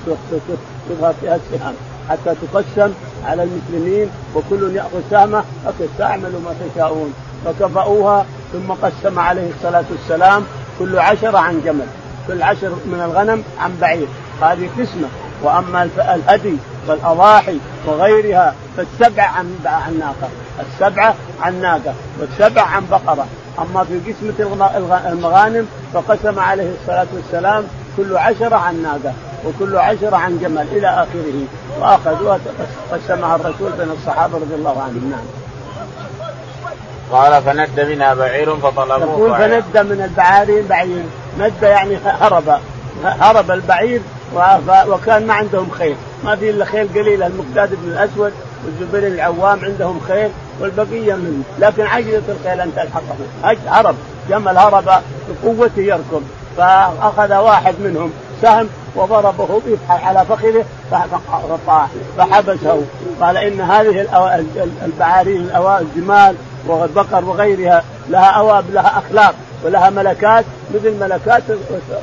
تظهر 0.88 1.14
فيها 1.20 1.36
السهام 1.36 1.74
حتى 2.10 2.34
تقسم 2.34 2.92
على 3.24 3.42
المسلمين 3.42 4.10
وكل 4.34 4.76
يأخذ 4.76 5.00
سهمة. 5.10 5.44
فاعملوا 5.98 6.40
ما 6.40 6.54
تشاءون. 6.74 7.14
فكفأوها 7.44 8.26
ثم 8.52 8.72
قسم 8.72 9.18
عليه 9.18 9.50
الصلاة 9.50 9.84
والسلام 9.90 10.44
كل 10.78 10.98
عشره 10.98 11.38
عن 11.38 11.60
جمل 11.64 11.86
كل 12.28 12.42
عشر 12.42 12.68
من 12.68 13.02
الغنم 13.04 13.42
عن 13.58 13.76
بعير. 13.80 14.08
هذه 14.42 14.68
قسمة. 14.78 15.08
وأما 15.42 15.88
الهدي 15.98 16.56
والأضاحي 16.88 17.58
وغيرها 17.86 18.54
فالسبع 18.76 19.22
عن 19.22 19.54
عن 19.64 19.98
ناقة. 19.98 20.28
السبعه 20.60 21.14
عن 21.40 21.60
ناقة 21.60 21.94
والسبع 22.20 22.62
عن 22.62 22.86
بقرة. 22.90 23.26
أما 23.58 23.84
في 23.84 24.12
قسمة 24.12 24.56
المغانم 25.06 25.68
فقسم 25.92 26.38
عليه 26.38 26.70
الصلاة 26.80 27.06
والسلام 27.14 27.64
كل 27.96 28.16
عشره 28.16 28.56
عن 28.56 28.82
ناقة. 28.82 29.12
وكل 29.46 29.76
عشره 29.76 30.16
عن 30.16 30.38
جمل 30.38 30.66
إلى 30.72 30.88
آخره. 30.88 31.46
واخذوها 31.80 32.38
قسمها 32.92 33.36
الرسول 33.36 33.72
بين 33.78 33.90
الصحابة 33.90 34.38
رضي 34.38 34.54
الله 34.54 34.82
عنهم. 34.82 35.10
نعم. 35.10 35.24
قال 37.12 37.42
فند 37.42 37.80
منها 37.80 38.14
بعير 38.14 38.56
فطلبوه 38.56 39.18
يقول 39.18 39.38
فند 39.38 39.78
من 39.78 40.02
البعارين 40.02 40.66
بعير. 40.66 41.04
ند 41.38 41.62
يعني 41.62 41.96
هرب. 42.04 42.58
هرب 43.04 43.50
البعير 43.50 44.00
وكان 44.88 45.26
ما 45.26 45.34
عندهم 45.34 45.70
خيل. 45.70 45.96
ما 46.24 46.36
في 46.36 46.50
إلا 46.50 46.64
خيل 46.64 46.88
قليلة 46.88 47.26
المقداد 47.26 47.70
بن 47.82 47.90
الأسود 47.90 48.32
والزبير 48.64 49.06
العوام 49.06 49.64
عندهم 49.64 50.00
خيل 50.08 50.30
والبقية 50.60 51.14
منه. 51.14 51.42
لكن 51.58 51.86
عجزت 51.86 52.22
الخيل 52.28 52.60
ان 52.60 52.72
تلحقه 52.76 53.56
هرب. 53.66 53.96
جمل 54.30 54.58
هرب 54.58 54.84
بقوته 55.44 55.82
يركض 55.82 56.22
فأخذ 56.56 57.34
واحد 57.34 57.74
منهم 57.80 58.12
سهم 58.42 58.68
وضربه 58.96 59.60
على 59.88 60.24
فخذه 60.24 60.64
فحبسه. 62.18 62.82
قال 63.20 63.36
إن 63.36 63.60
هذه 63.60 64.06
البعارين 64.84 65.50
الجمال 65.80 66.34
والبقر 66.66 67.24
وغيرها 67.24 67.84
لها 68.08 68.30
أواب 68.30 68.64
لها 68.70 68.98
أخلاق 68.98 69.34
ولها 69.64 69.90
ملكات 69.90 70.44
مثل 70.74 71.00
ملكات 71.00 71.42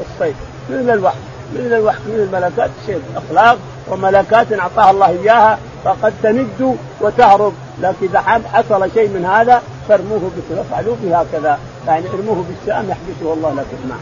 الصيد 0.01 0.35
مثل 0.69 0.89
الوحش 0.93 1.15
مثل 1.53 1.73
الوحش 1.73 1.99
من 2.07 2.29
الملكات 2.33 2.69
شيء 2.85 3.01
أخلاق 3.15 3.57
وملكات 3.87 4.53
أعطاها 4.53 4.91
الله 4.91 5.09
إياها 5.09 5.57
فقد 5.85 6.13
تند 6.23 6.77
وتهرب. 7.01 7.53
لكن 7.81 8.07
إذا 8.07 8.19
حصل 8.53 8.91
شيء 8.93 9.09
من 9.09 9.25
هذا 9.25 9.61
فارموه 9.89 10.31
افعلوا 10.51 10.95
به 11.03 11.17
هكذا 11.17 11.59
يعني 11.87 12.05
ارموه 12.09 12.45
بالسام 12.49 12.89
يحبسه 12.89 13.33
الله 13.33 13.49
لكم. 13.49 13.89
نعم. 13.89 13.99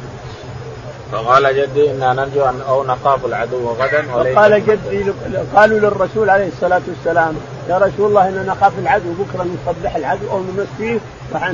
فقال 1.12 1.56
جدي 1.56 1.91
إنا 1.91 2.13
نرجو 2.13 2.45
أن 2.45 2.62
أو 2.69 2.84
نخاف 2.84 3.26
العدو 3.26 3.69
غدا 3.69 4.15
وليس 4.15 4.38
قال 4.38 4.65
جدي 4.65 5.12
قالوا 5.56 5.80
للرسول 5.80 6.30
عليه 6.30 6.47
الصلاة 6.47 6.82
والسلام 6.88 7.36
يا 7.69 7.78
رسول 7.78 8.10
الله 8.10 8.28
إننا 8.28 8.43
نخاف 8.43 8.71
العدو 8.80 9.13
بكرة 9.13 9.43
نصبح 9.43 9.95
العدو 9.95 10.32
أو 10.32 10.39
نمسيه 10.39 11.00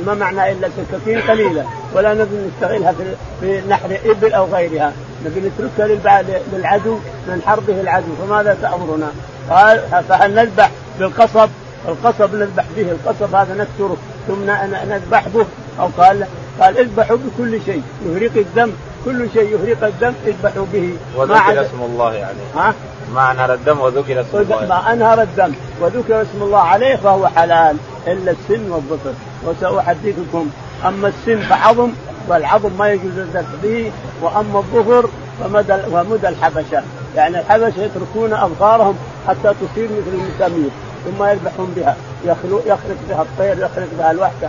ما 0.06 0.14
معنى 0.14 0.52
إلا 0.52 0.68
سكاكين 0.76 1.20
قليله 1.30 1.66
ولا 1.94 2.14
نبي 2.14 2.36
نستغلها 2.46 2.94
في 3.40 3.60
نحر 3.68 3.98
إبل 4.04 4.32
أو 4.32 4.44
غيرها. 4.44 4.92
نبي 5.26 5.40
نتركها 5.40 6.22
للعدو 6.52 6.98
من 7.28 7.42
حربه 7.46 7.80
العدو 7.80 8.06
فماذا 8.22 8.56
تأمرنا؟ 8.62 9.08
قال 9.50 9.82
فهل 10.08 10.34
نذبح 10.34 10.70
بالقصب؟ 10.98 11.48
القصب 11.88 12.34
نذبح 12.34 12.64
به 12.76 12.90
القصب 12.90 13.34
هذا 13.34 13.54
نكسره 13.54 13.96
ثم 14.28 14.50
نذبح 14.88 15.28
به 15.28 15.46
أو 15.80 15.88
قال 15.98 16.26
قال 16.60 16.78
اذبحوا 16.78 17.16
بكل 17.16 17.58
شيء 17.66 17.82
يهرق 18.06 18.36
الدم 18.36 18.72
كل 19.04 19.28
شيء 19.34 19.58
يهرق 19.58 19.84
الدم 19.84 20.12
اذبحوا 20.26 20.66
به. 20.72 20.96
وذكر 21.16 21.62
اسم 21.62 21.82
الله 21.82 22.14
يعني 22.14 22.38
ها؟ 22.56 22.74
ما 23.14 23.30
انهر 23.30 23.54
الدم 23.54 23.80
وذكر 23.80 24.20
اسم 24.20 24.38
الله 24.38 24.66
ما 24.66 24.92
انهر 24.92 25.22
الدم 25.22 25.52
وذكر 25.80 26.22
اسم 26.22 26.42
الله 26.42 26.58
عليه 26.58 26.96
فهو 26.96 27.26
حلال. 27.26 27.76
إلا 28.06 28.30
السن 28.30 28.70
والظفر. 28.70 29.12
وسأحدثكم. 29.46 30.50
أما 30.84 31.08
السن 31.08 31.40
فعظم 31.40 31.90
والعظم 32.28 32.70
ما 32.78 32.88
يجوز 32.92 33.18
الذبح 33.18 33.48
به. 33.62 33.92
وأما 34.22 34.58
الظفر 34.58 35.08
فمدى 35.40 35.76
ومدى 35.92 36.28
الحبشة. 36.28 36.82
يعني 37.16 37.40
الحبشة 37.40 37.82
يتركون 37.82 38.32
أظفارهم 38.32 38.96
حتى 39.28 39.54
تصير 39.54 39.84
مثل 39.84 40.12
المسامير. 40.14 40.70
ثم 41.04 41.24
يذبحون 41.24 41.72
بها. 41.76 41.96
يخلق 42.24 42.62
يخلق 42.66 42.96
بها 43.08 43.22
الطير 43.22 43.52
يخلق 43.58 43.88
بها 43.98 44.10
الوحده 44.10 44.48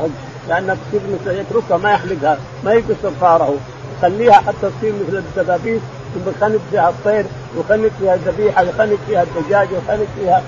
لأنها 0.50 0.76
تصير 0.76 1.02
مثل 1.14 1.40
يتركها 1.40 1.78
ما 1.78 1.92
يحلقها 1.92 2.38
ما 2.64 2.74
يقص 2.74 3.06
اظفاره 3.06 3.54
يخليها 4.00 4.34
حتى 4.34 4.70
تصير 4.80 4.94
مثل 5.08 5.18
الدبابيس 5.18 5.82
ثم 6.14 6.30
يخنق 6.30 6.60
فيها 6.72 6.90
الطير 6.90 7.26
ويخنق 7.56 7.92
فيها 8.00 8.16
الذبيحة 8.16 8.64
ويخنق 8.64 8.98
فيها 9.08 9.24
الدجاج 9.24 9.68
ويخنق 9.72 10.08
فيها 10.20 10.44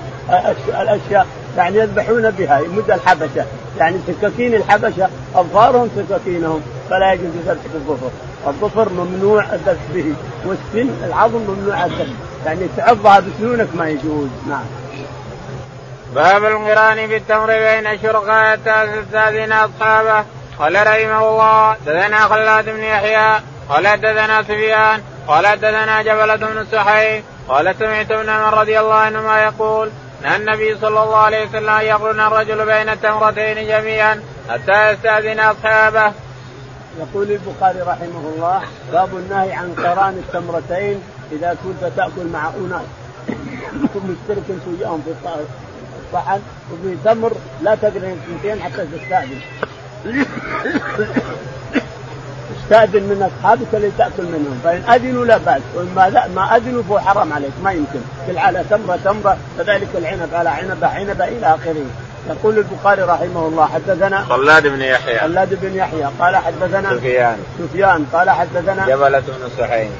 الأشياء. 0.82 1.28
يعني 1.58 1.78
يذبحون 1.78 2.32
بها 2.32 2.62
مدى 2.62 2.94
الحبشة. 2.94 3.46
يعني 3.80 3.98
سكاكين 4.08 4.56
الحبشة 4.56 5.10
أظفارهم 5.36 5.90
سكاكينهم 5.96 6.62
فلا 6.90 7.14
يجوز 7.14 7.32
ذبح 7.46 7.62
بالظفر 7.74 8.10
الظفر 8.48 8.90
ممنوع 8.90 9.44
الذبح 9.54 9.82
به 9.94 10.14
والسن 10.46 10.90
العظم 11.06 11.40
ممنوع 11.48 11.86
الذبح. 11.86 12.14
يعني 12.46 12.68
تعضها 12.78 13.20
بسنونك 13.20 13.68
ما 13.76 13.90
يجوز. 13.90 14.28
نعم. 14.50 14.66
باب 16.16 16.46
القران 16.46 17.08
في 17.08 17.18
التمر 17.18 17.48
بين 17.48 17.88
الشركاء 17.88 18.56
تستاذن 18.56 19.52
أصحابه. 19.52 20.26
قال 20.60 20.88
رحمه 20.88 21.30
الله 21.30 21.76
دثنا 21.86 22.20
خلاد 22.20 22.66
بن 22.66 22.84
يحيى 22.84 23.42
قال 23.70 24.02
دثنا 24.02 24.44
سفيان 24.44 25.02
قال 25.28 25.60
دثنا 25.60 26.02
جبلة 26.02 26.36
بن 26.36 26.58
السحيم 26.58 27.24
قال 27.48 27.76
سمعت 27.80 28.12
ابن 28.12 28.30
عمر 28.30 28.58
رضي 28.58 28.80
الله 28.80 28.94
عنهما 28.94 29.44
يقول 29.44 29.92
نهى 30.24 30.36
النبي 30.36 30.78
صلى 30.78 31.04
الله 31.04 31.18
عليه 31.18 31.48
وسلم 31.48 31.70
أن 31.70 31.86
يقرن 31.86 32.20
الرجل 32.20 32.66
بين 32.66 32.90
التمرتين 32.90 33.68
جميعا 33.68 34.22
حتى 34.50 34.92
يستأذن 34.92 35.40
أصحابه. 35.40 36.14
يقول 37.00 37.32
البخاري 37.32 37.82
رحمه 37.82 38.24
الله 38.36 38.62
باب 38.92 39.10
النهي 39.16 39.54
عن 39.54 39.74
قران 39.74 40.24
التمرتين 40.28 41.02
إذا 41.32 41.58
كنت 41.64 41.92
تأكل 41.98 42.28
مع 42.34 42.50
أناس 42.50 42.86
مشترك 43.96 44.44
وياهم 44.68 45.02
في 45.06 45.12
الصحن 46.10 46.42
وفي 46.72 46.98
تمر 47.06 47.34
لا 47.62 47.76
تقرن 47.76 48.18
اثنتين 48.24 48.62
حتى 48.62 48.86
تستأذن. 48.86 49.42
استاذن 52.64 53.04
من 53.04 53.30
أصحابك 53.32 53.68
اللي 53.74 53.92
تأكل 53.98 54.24
منهم. 54.24 54.62
فإن 54.64 54.84
أذنوا 54.94 55.26
لا 55.26 55.38
بأس. 55.38 55.62
وما 55.76 56.10
لا 56.10 56.28
ما 56.28 56.56
أذنوا 56.56 56.84
فهو 56.84 57.00
حرام 57.00 57.34
عليك. 57.34 57.52
ما 57.64 57.72
يمكن. 57.72 58.00
كل 58.28 58.38
على 58.38 58.64
تمره 58.70 59.00
تمرة. 59.04 59.38
كذلك 59.58 59.88
العنب 59.96 60.30
على 60.34 60.50
عنبه 60.50 60.88
عنبه 60.88 61.28
إلى 61.28 61.46
آخره. 61.46 61.86
يقول 62.30 62.58
البخاري 62.58 63.02
رحمه 63.02 63.48
الله 63.48 63.66
حدثنا 63.66 64.22
خلاد 64.22 64.68
بن 64.68 64.82
يحيى. 64.82 65.20
خلاد 65.20 65.58
بن 65.62 65.76
يحيى. 65.76 66.08
قال 66.20 66.36
حدثنا 66.36 66.90
سفيان. 66.90 67.38
سفيان. 67.60 68.06
قال 68.14 68.30
حدثنا 68.30 68.86
جبلة 68.88 69.20
بن 69.20 69.50
سحيم. 69.58 69.92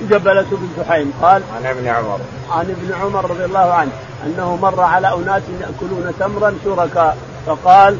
جبلة 0.00 0.46
بن 0.50 0.68
سحيم. 0.76 1.12
قال 1.22 1.42
عن 1.56 1.66
ابن 1.66 1.88
عمر. 1.88 2.20
عن 2.50 2.64
ابن 2.70 2.94
عمر 3.02 3.30
رضي 3.30 3.44
الله 3.44 3.72
عنه 3.74 3.90
أنه 4.26 4.56
مر 4.62 4.80
على 4.80 5.14
أناس 5.14 5.42
يأكلون 5.60 6.12
تمرا 6.20 6.54
شركاء. 6.64 7.16
فقال 7.46 7.96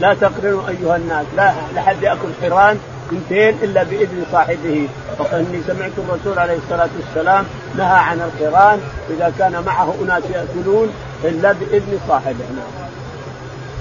لا 0.00 0.14
تقرنوا 0.14 0.68
أيها 0.68 0.96
الناس. 0.96 1.26
لا 1.36 1.52
لحد 1.74 2.02
يأكل 2.02 2.28
حران 2.42 2.78
اثنتين 3.08 3.58
إلا 3.62 3.82
بإذن 3.82 4.26
صاحبه. 4.32 4.88
فاني 5.18 5.60
سمعت 5.66 5.92
الرسول 5.98 6.38
عليه 6.38 6.58
الصلاة 6.64 6.88
والسلام 6.98 7.44
نهى 7.76 7.98
عن 7.98 8.20
القران 8.20 8.80
إذا 9.10 9.32
كان 9.38 9.62
معه 9.66 9.94
أناس 10.02 10.22
يأكلون 10.34 10.88
إلا 11.24 11.52
بإذن 11.52 12.00
صاحبه. 12.08 12.44
نعم. 12.56 12.90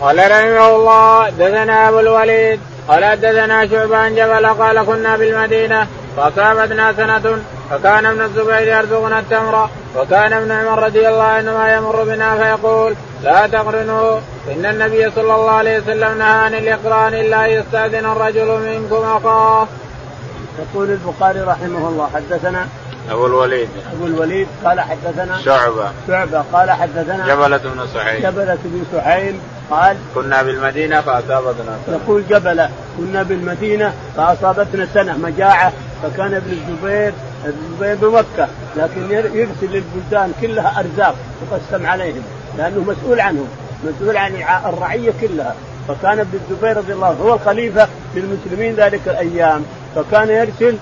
قال 0.01 0.17
رحمه 0.17 0.75
الله 0.75 1.29
دثنا 1.29 1.89
أبو 1.89 1.99
الوليد 1.99 2.59
قال 2.87 3.21
دثنا 3.21 3.67
شعبان 3.67 4.15
جبل 4.15 4.45
قال 4.45 4.85
كنا 4.85 5.17
بالمدينة 5.17 5.87
فأصابتنا 6.17 6.93
سنة 6.93 7.43
فكان 7.69 8.05
ابن 8.05 8.21
الزبير 8.21 8.67
يرزقنا 8.67 9.19
التمر 9.19 9.69
وكان 9.97 10.33
ابن 10.33 10.51
عمر 10.51 10.83
رضي 10.83 11.09
الله 11.09 11.23
عنهما 11.23 11.75
يمر 11.75 12.03
بنا 12.03 12.37
فيقول 12.37 12.95
لا 13.23 13.47
تقرنوا 13.47 14.19
إن 14.51 14.65
النبي 14.65 15.11
صلى 15.11 15.35
الله 15.35 15.51
عليه 15.51 15.79
وسلم 15.79 16.17
نهى 16.17 16.27
عن 16.27 16.53
الإقران 16.53 17.13
إلا 17.13 17.47
يستأذن 17.47 18.05
الرجل 18.05 18.47
منكم 18.47 18.95
أخاه. 18.95 19.67
يقول 20.59 20.89
البخاري 20.89 21.39
رحمه 21.41 21.89
الله 21.89 22.09
حدثنا 22.15 22.67
أبو 23.11 23.25
الوليد. 23.25 23.69
أبو 23.93 24.05
الوليد 24.05 24.47
قال 24.65 24.81
حدثنا 24.81 25.41
شعبة. 25.45 25.91
شعبة 26.07 26.43
قال 26.53 26.71
حدثنا 26.71 27.27
جبلة 27.27 27.57
بن 27.57 27.87
سحيم 27.93 28.21
جبلة 28.21 28.57
بن 28.63 28.83
سحيم 28.93 29.41
قال 29.71 29.97
كنا 30.15 30.43
بالمدينة 30.43 31.01
فاصابتنا 31.01 31.77
سنة. 31.85 31.99
يقول 32.03 32.23
جبلة 32.29 32.69
كنا 32.97 33.23
بالمدينة 33.23 33.93
فاصابتنا 34.17 34.87
سنة 34.93 35.17
مجاعة 35.17 35.73
فكان 36.03 36.33
ابن 36.33 36.51
الزبير 36.51 37.13
الزبير 37.45 37.95
بمكة 37.95 38.47
لكن 38.77 39.11
يرسل 39.11 39.49
للبلدان 39.61 40.33
كلها 40.41 40.79
أرزاق 40.79 41.15
تقسم 41.51 41.85
عليهم 41.85 42.23
لأنه 42.57 42.85
مسؤول 42.87 43.19
عنهم. 43.19 43.47
مسؤول 43.83 44.17
عن 44.17 44.31
الرعية 44.65 45.11
كلها. 45.21 45.55
فكان 45.87 46.19
ابن 46.19 46.39
الزبير 46.49 46.77
رضي 46.77 46.93
الله 46.93 47.07
عنه 47.07 47.17
هو 47.21 47.33
الخليفة 47.33 47.87
للمسلمين 48.15 48.75
ذلك 48.75 49.01
الأيام. 49.07 49.65
فكان 49.95 50.29
يرسل 50.29 50.77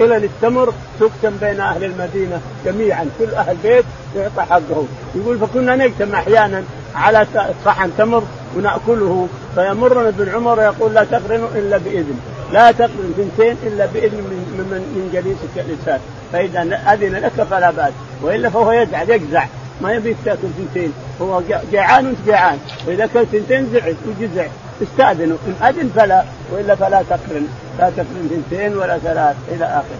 قلل 0.00 0.24
التمر 0.24 0.72
تقسم 1.00 1.36
بين 1.40 1.60
أهل 1.60 1.84
المدينة 1.84 2.40
جميعا. 2.64 3.06
كل 3.18 3.34
أهل 3.34 3.56
بيت 3.62 3.84
يعطى 4.16 4.42
حقه 4.42 4.84
يقول 5.14 5.38
فكنا 5.38 5.76
نجتمع 5.76 6.18
أحيانا 6.18 6.62
على 6.94 7.26
صحن 7.64 7.90
تمر 7.98 8.22
ونأكله. 8.56 9.28
فيمرنا 9.54 10.08
ابن 10.08 10.28
عمر 10.34 10.58
ويقول 10.58 10.94
لا 10.94 11.04
تقرنوا 11.04 11.48
إلا 11.54 11.76
بإذن. 11.76 12.20
لا 12.52 12.72
تقرن 12.72 13.14
ثنتين 13.16 13.56
إلا 13.62 13.86
بإذن 13.86 14.16
من 14.16 14.66
من, 14.70 14.80
من 14.94 15.10
جليسك 15.12 15.66
الانسان 15.66 16.00
فإذا 16.32 16.60
أذن 16.92 17.16
لك 17.16 17.46
فلا 17.50 17.70
بأس. 17.70 17.92
وإلا 18.22 18.50
فهو 18.50 18.72
يزعل 18.72 19.10
يجزع. 19.10 19.44
ما 19.82 19.92
يبيك 19.92 20.16
تاكل 20.24 20.48
ثنتين. 20.58 20.92
هو 21.22 21.42
جيعان 21.70 22.06
وانت 22.06 22.18
جيعان 22.26 22.58
وإذا 22.86 23.06
كان 23.06 23.24
ثنتين 23.24 23.70
زعل 23.72 23.96
وجزع. 24.06 24.46
استاذنوا 24.82 25.36
إن 25.46 25.66
أذن 25.66 25.90
فلا 25.96 26.24
وإلا 26.52 26.74
فلا 26.74 27.02
تقرن. 27.10 27.46
لا 27.78 27.90
تقرن 27.90 28.42
ثنتين 28.50 28.76
ولا 28.76 28.98
ثلاث. 28.98 29.36
إلى 29.52 29.64
آخره. 29.64 29.98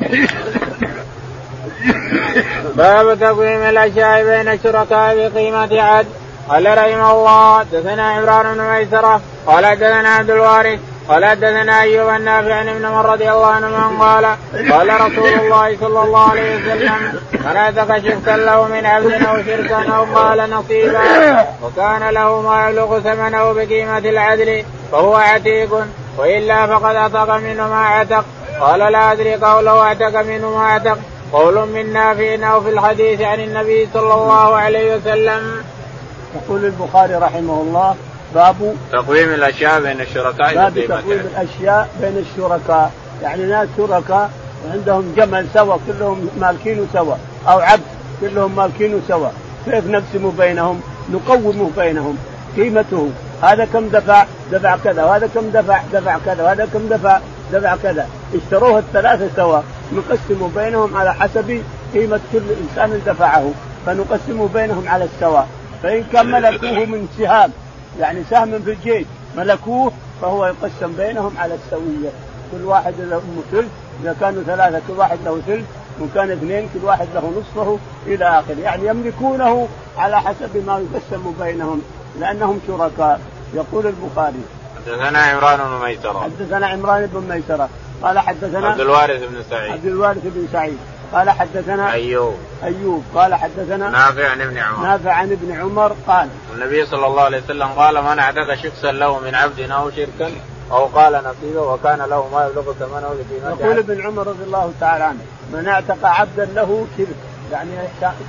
باب 2.76 3.20
تقويم 3.20 3.62
الأشياء 3.62 4.24
بين 4.24 4.48
الشركاء 4.48 5.28
بقيمة 5.28 5.82
عد 5.82 6.06
قال 6.48 6.78
رحمه 6.78 7.12
الله 7.12 7.62
دثنا 7.62 8.10
عمران 8.10 8.54
بن 8.54 8.62
ميسرة. 8.62 9.20
قال 9.46 9.76
دثنا 9.76 10.08
عبد 10.08 10.30
الوارث. 10.30 10.80
قال 11.08 11.24
حدثنا 11.24 11.80
أيوب 11.80 12.08
النافع 12.08 12.54
عن 12.54 12.68
ابن 12.68 12.84
عمر 12.84 13.12
رضي 13.12 13.30
الله 13.30 13.46
عنه 13.46 14.04
قال 14.04 14.24
قال 14.72 15.00
رسول 15.00 15.28
الله 15.28 15.76
صلى 15.80 16.02
الله 16.02 16.30
عليه 16.30 16.56
وسلم 16.56 17.20
من 17.32 17.56
اعتق 17.56 17.98
شركا 17.98 18.30
له 18.30 18.68
من 18.68 18.86
عبد 18.86 19.12
أو 19.12 19.42
شركا 19.42 19.92
أو 19.96 20.04
قال 20.04 20.50
نصيبا 20.50 21.00
وكان 21.62 22.08
له 22.08 22.40
ما 22.42 22.68
يبلغ 22.68 23.00
ثمنه 23.00 23.52
بقيمة 23.52 23.98
العدل 23.98 24.64
فهو 24.92 25.14
عتيق 25.16 25.86
وإلا 26.18 26.66
فقد 26.66 26.94
اعتق 26.96 27.36
منه 27.36 27.68
ما 27.68 27.82
اعتق 27.82 28.24
قال 28.60 28.80
لا 28.80 29.12
أدري 29.12 29.34
قوله 29.34 29.82
اعتق 29.82 30.22
منه 30.22 30.50
ما 30.58 30.64
اعتق 30.64 30.98
قول 31.32 31.68
من 31.68 31.92
نافع 31.92 32.52
أو 32.52 32.60
في 32.60 32.70
الحديث 32.70 33.20
عن 33.20 33.40
النبي 33.40 33.88
صلى 33.94 34.14
الله 34.14 34.56
عليه 34.56 34.96
وسلم. 34.96 35.64
يقول 36.34 36.64
البخاري 36.64 37.14
رحمه 37.14 37.60
الله 37.60 37.94
باب 38.34 38.76
تقويم 38.92 39.34
الأشياء 39.34 39.82
بين 39.82 40.00
الشركاء 40.00 40.54
باب 40.54 40.86
تقويم 40.88 41.20
الأشياء 41.20 41.88
بين 42.00 42.18
الشركاء. 42.18 42.92
يعني 43.22 43.42
ناس 43.42 43.68
شركاء 43.76 44.30
وعندهم 44.66 45.14
جمل 45.16 45.46
سوا 45.54 45.76
كلهم 45.86 46.28
مالكينه 46.40 46.86
سوا 46.92 47.14
أو 47.48 47.58
عبد 47.58 47.82
كلهم 48.20 48.56
مالكينه 48.56 49.00
سوا. 49.08 49.28
كيف 49.64 49.86
نقسم 49.86 50.30
بينهم؟ 50.38 50.80
نقومه 51.12 51.70
بينهم. 51.76 52.18
قيمته 52.56 53.10
هذا 53.42 53.64
كم 53.64 53.88
دفع؟ 53.88 54.26
دفع 54.52 54.76
كذا. 54.84 55.04
وهذا 55.04 55.26
كم 55.34 55.50
دفع؟ 55.50 55.80
دفع 55.92 56.18
كذا. 56.26 56.42
وهذا 56.42 56.68
كم 56.72 56.88
دفع؟ 56.88 57.20
دفع 57.52 57.76
كذا. 57.82 58.08
اشتروه 58.34 58.78
الثلاثة 58.78 59.28
سوا. 59.36 59.60
نقسم 59.92 60.50
بينهم 60.56 60.96
على 60.96 61.14
حسب 61.14 61.62
قيمة 61.94 62.20
كل 62.32 62.42
إنسان 62.62 63.00
دفعه. 63.06 63.50
فنقسم 63.86 64.48
بينهم 64.54 64.88
على 64.88 65.04
السواء 65.04 65.48
فإن 65.82 66.04
كان 66.12 66.30
ملكوه 66.30 66.84
من 66.84 67.08
سهام 67.18 67.50
يعني 68.00 68.22
سهم 68.30 68.62
في 68.62 68.70
الجيش 68.70 69.06
ملكوه 69.36 69.92
فهو 70.22 70.46
يقسم 70.46 70.92
بينهم 70.96 71.34
على 71.38 71.54
السوية. 71.54 72.10
كل 72.52 72.64
واحد 72.64 72.94
له 72.98 73.22
ثلث 73.52 73.70
إذا 74.02 74.16
كانوا 74.20 74.42
ثلاثة 74.42 74.80
كل 74.88 74.92
واحد 74.98 75.18
له 75.24 75.40
ثلث 75.46 75.64
وإن 76.00 76.10
كان 76.14 76.30
اثنين 76.30 76.68
كل 76.74 76.84
واحد 76.84 77.08
له 77.14 77.32
نصفه 77.40 77.78
إلى 78.06 78.24
آخره. 78.24 78.60
يعني 78.60 78.86
يملكونه 78.86 79.68
على 79.98 80.20
حسب 80.20 80.66
ما 80.66 80.78
يقسم 80.78 81.34
بينهم 81.40 81.82
لأنهم 82.20 82.60
شركاء. 82.66 83.20
يقول 83.54 83.86
البخاري. 83.86 84.44
حدثنا 84.76 85.18
عمران 85.18 85.58
بن 85.58 85.86
ميسرة. 85.86 86.20
حدثنا 86.20 86.66
عمران 86.66 87.06
بن 87.06 87.34
ميسرة. 87.34 87.68
قال 88.02 88.18
حدثنا 88.18 88.68
عبد 88.68 88.80
الوارث 88.80 89.22
بن 89.22 89.42
سعيد. 89.50 89.72
عبد 89.72 89.86
الوارث 89.86 90.22
بن 90.24 90.48
سعيد. 90.52 90.78
قال 91.14 91.30
حدثنا 91.30 91.92
أيوب. 91.92 92.34
أيوب. 92.64 93.04
قال 93.14 93.34
حدثنا 93.34 93.90
نافع 93.90 94.28
عن 94.28 94.40
ابن 94.40 94.58
عمر. 94.58 94.86
نافع 94.86 95.12
عن 95.12 95.32
ابن 95.32 95.52
عمر 95.60 95.96
قال 96.06 96.28
النبي 96.54 96.86
صلى 96.86 97.06
الله 97.06 97.22
عليه 97.22 97.38
وسلم 97.38 97.68
قال 97.68 98.04
من 98.04 98.18
أعتق 98.18 98.54
شخصا 98.54 98.92
له 98.92 99.18
من 99.18 99.34
عبد 99.34 99.70
أو 99.70 99.90
شركا 99.90 100.30
أو 100.70 100.84
قال 100.84 101.12
نصيبه 101.12 101.60
وكان 101.60 101.98
له 101.98 102.28
ما 102.32 102.46
يبلغ 102.46 102.72
ثمنه 102.72 103.08
بقيمته 103.08 103.64
يقول 103.64 103.78
ابن 103.78 104.06
عمر 104.06 104.26
رضي 104.26 104.44
الله 104.44 104.72
تعالى 104.80 105.04
عنه 105.04 105.18
من 105.52 105.68
أعتق 105.68 106.04
عبدا 106.06 106.44
له 106.44 106.86
شرك. 106.98 107.16
يعني 107.52 107.70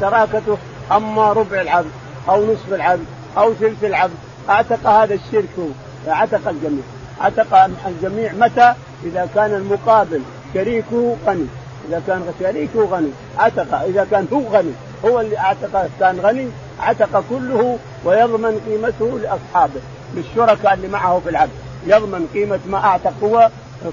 شراكته 0.02 0.58
أما 0.91 1.34
ربع 1.34 1.62
العبد 1.62 1.91
أو 2.30 2.45
نصف 2.45 2.74
العبد 2.74 3.06
أو 3.38 3.54
ثلث 3.54 3.84
العبد. 3.84 4.15
أعتق 4.50 4.89
هذا 4.89 5.13
الشرك 5.13 5.50
هو. 5.60 5.67
أعتق 6.12 6.48
الجميع. 6.48 6.84
أعتق 7.21 7.69
الجميع 7.88 8.34
متى؟ 8.34 8.74
إذا 9.04 9.30
كان 9.36 9.54
المقابل 9.54 10.21
شريكه 10.54 11.17
غني. 11.28 11.48
إذا 11.89 12.02
كان 12.08 12.34
شريكه 12.39 12.86
غني. 12.86 13.10
عتق. 13.38 13.82
إذا 13.82 14.08
كان 14.12 14.28
هو 14.34 14.58
غني. 14.58 14.71
هو 15.06 15.19
اللي 15.21 15.38
أعتق 15.38 15.89
كان 16.00 16.19
غني 16.19 16.48
عتق 16.80 17.24
كله 17.30 17.78
ويضمن 18.06 18.62
قيمته 18.67 19.19
لأصحابه 19.19 19.80
للشركاء 20.15 20.74
اللي 20.74 20.88
معه 20.88 21.19
في 21.24 21.30
العبد. 21.30 21.52
يضمن 21.88 22.28
قيمة 22.34 22.60
ما 22.67 22.78
اعتق 22.78 23.13
هو 23.24 23.50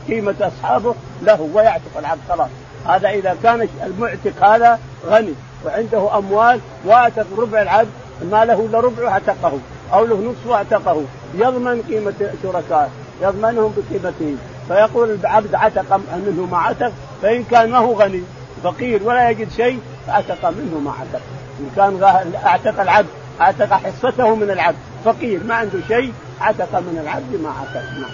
قيمه 0.08 0.34
أصحابه 0.40 0.94
له 1.22 1.50
ويعتق 1.54 1.98
العبد 1.98 2.20
خلاص. 2.28 2.48
هذا 2.86 3.08
إذا 3.08 3.36
كان 3.42 3.68
المعتق 3.84 4.44
هذا 4.44 4.78
غني 5.06 5.34
وعنده 5.64 6.18
أموال 6.18 6.60
وأعتق 6.84 7.26
ربع 7.38 7.62
العبد 7.62 7.90
ما 8.30 8.44
له 8.44 8.66
إلا 8.66 8.80
ربعه 8.80 9.08
أعتقه 9.08 9.52
أو 9.92 10.04
له 10.04 10.16
نصفه 10.16 10.54
أعتقه. 10.54 11.02
يضمن 11.34 11.82
قيمة 11.82 12.30
شركائه 12.42 12.88
يضمنهم 13.22 13.74
بقيمتهم 13.76 14.38
فيقول 14.68 15.10
العبد 15.10 15.54
عتق 15.54 16.00
منه 16.26 16.48
ما 16.50 16.58
عتق 16.58 16.92
فإن 17.22 17.44
كان 17.44 17.70
ما 17.70 17.78
هو 17.78 17.92
غني 18.02 18.22
فقير 18.64 19.02
ولا 19.02 19.30
يجد 19.30 19.48
شيء 19.56 19.80
فعتق 20.06 20.48
منه 20.48 20.80
ما 20.84 20.90
عتق 20.90 21.20
إن 21.60 21.70
كان 21.76 22.32
أعتق 22.46 22.80
العبد 22.80 23.08
أعتق 23.40 23.72
حصته 23.72 24.34
من 24.34 24.50
العبد. 24.50 24.76
فقير 25.04 25.44
ما 25.44 25.54
عنده 25.54 25.78
شيء 25.88 26.12
عتق 26.40 26.78
من 26.78 26.98
العبد 27.02 27.40
ما 27.42 27.50
عتق 27.50 27.82
نعم. 28.00 28.10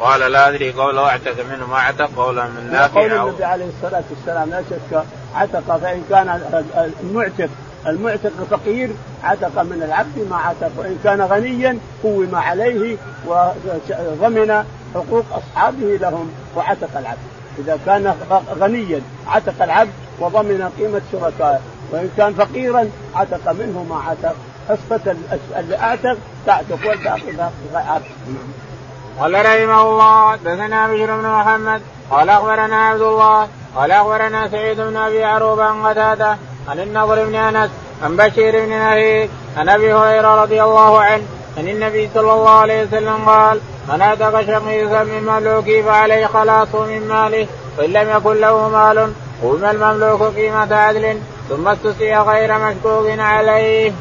قال 0.00 0.32
لا 0.32 0.48
أدري 0.48 0.72
قوله 0.72 1.08
أعتق 1.08 1.34
منه 1.50 1.66
ما 1.66 1.78
عتق 1.78 2.10
قولا 2.16 2.44
من 2.44 2.68
نافع 2.72 3.00
قول 3.00 3.12
النبي 3.12 3.44
عليه 3.44 3.66
الصلاة 3.66 4.02
والسلام 4.10 4.50
لا 4.50 4.62
شك 4.70 5.04
عتق 5.34 5.76
فإن 5.76 6.04
كان 6.10 6.40
المعتق 7.02 7.48
المعتق 7.86 8.30
فقير 8.50 8.90
عتق 9.24 9.62
من 9.62 9.82
العبد 9.82 10.26
ما 10.30 10.36
عتق 10.36 10.70
وإن 10.76 10.98
كان 11.04 11.20
غنيا 11.20 11.78
قوم 12.02 12.34
عليه 12.34 12.96
وضمن 13.26 14.64
حقوق 14.94 15.24
أصحابه 15.32 15.96
لهم 16.00 16.32
وعتق 16.56 16.98
العبد. 16.98 17.41
إذا 17.58 17.78
كان 17.86 18.14
غنيا 18.60 19.00
عتق 19.26 19.62
العبد 19.62 19.92
وضمن 20.20 20.70
قيمة 20.78 21.02
شركائه. 21.12 21.60
وإن 21.92 22.10
كان 22.16 22.34
فقيرا 22.34 22.90
عتق 23.14 23.52
منه 23.52 23.86
ما 23.90 23.96
عتق. 23.96 24.34
حصه 24.68 25.16
اللي 25.56 25.76
أعتق 25.76 26.16
تعتق 26.46 26.78
والباقي 26.86 27.32
باقي 27.72 28.00
قال 29.20 29.34
رحمه 29.34 29.82
الله 29.82 30.36
دثنا 30.36 30.88
بشر 30.88 31.16
بن 31.16 31.28
محمد 31.28 31.82
قال 32.10 32.30
أخبرنا 32.30 32.88
عبد 32.88 33.00
الله 33.00 33.48
قال 33.76 33.90
أخبرنا 33.90 34.48
سعيد 34.48 34.80
بن 34.80 34.96
أبي 34.96 35.24
عروبة 35.24 35.64
عن 35.64 35.86
قتادة 35.86 36.36
عن 36.68 36.80
النضر 36.80 37.24
بن 37.24 37.34
أنس 37.34 37.70
عن 38.02 38.16
بشير 38.16 38.64
بن 38.64 38.68
نهيك 38.68 39.30
عن 39.56 39.68
أبي 39.68 39.94
هريرة 39.94 40.42
رضي 40.42 40.62
الله 40.62 41.00
عنه 41.00 41.22
عن 41.58 41.68
النبي 41.68 42.08
صلى 42.14 42.32
الله 42.32 42.50
عليه 42.50 42.84
وسلم 42.84 43.16
قال 43.26 43.60
من 43.88 44.02
اتق 44.02 44.40
شقيقا 44.40 45.04
من 45.04 45.22
مملوكه 45.22 45.82
فعليه 45.82 46.26
خلاصه 46.26 46.86
من 46.86 47.08
ماله 47.08 47.46
وان 47.78 47.92
لم 47.92 48.10
يكن 48.16 48.40
له 48.40 48.68
مال 48.68 49.12
قوم 49.42 49.64
المملوك 49.64 50.22
قيمة 50.22 50.74
عدل 50.74 51.18
ثم 51.48 51.68
استسقي 51.68 52.16
غير 52.16 52.58
مشكوك 52.58 53.18
عليه. 53.18 53.92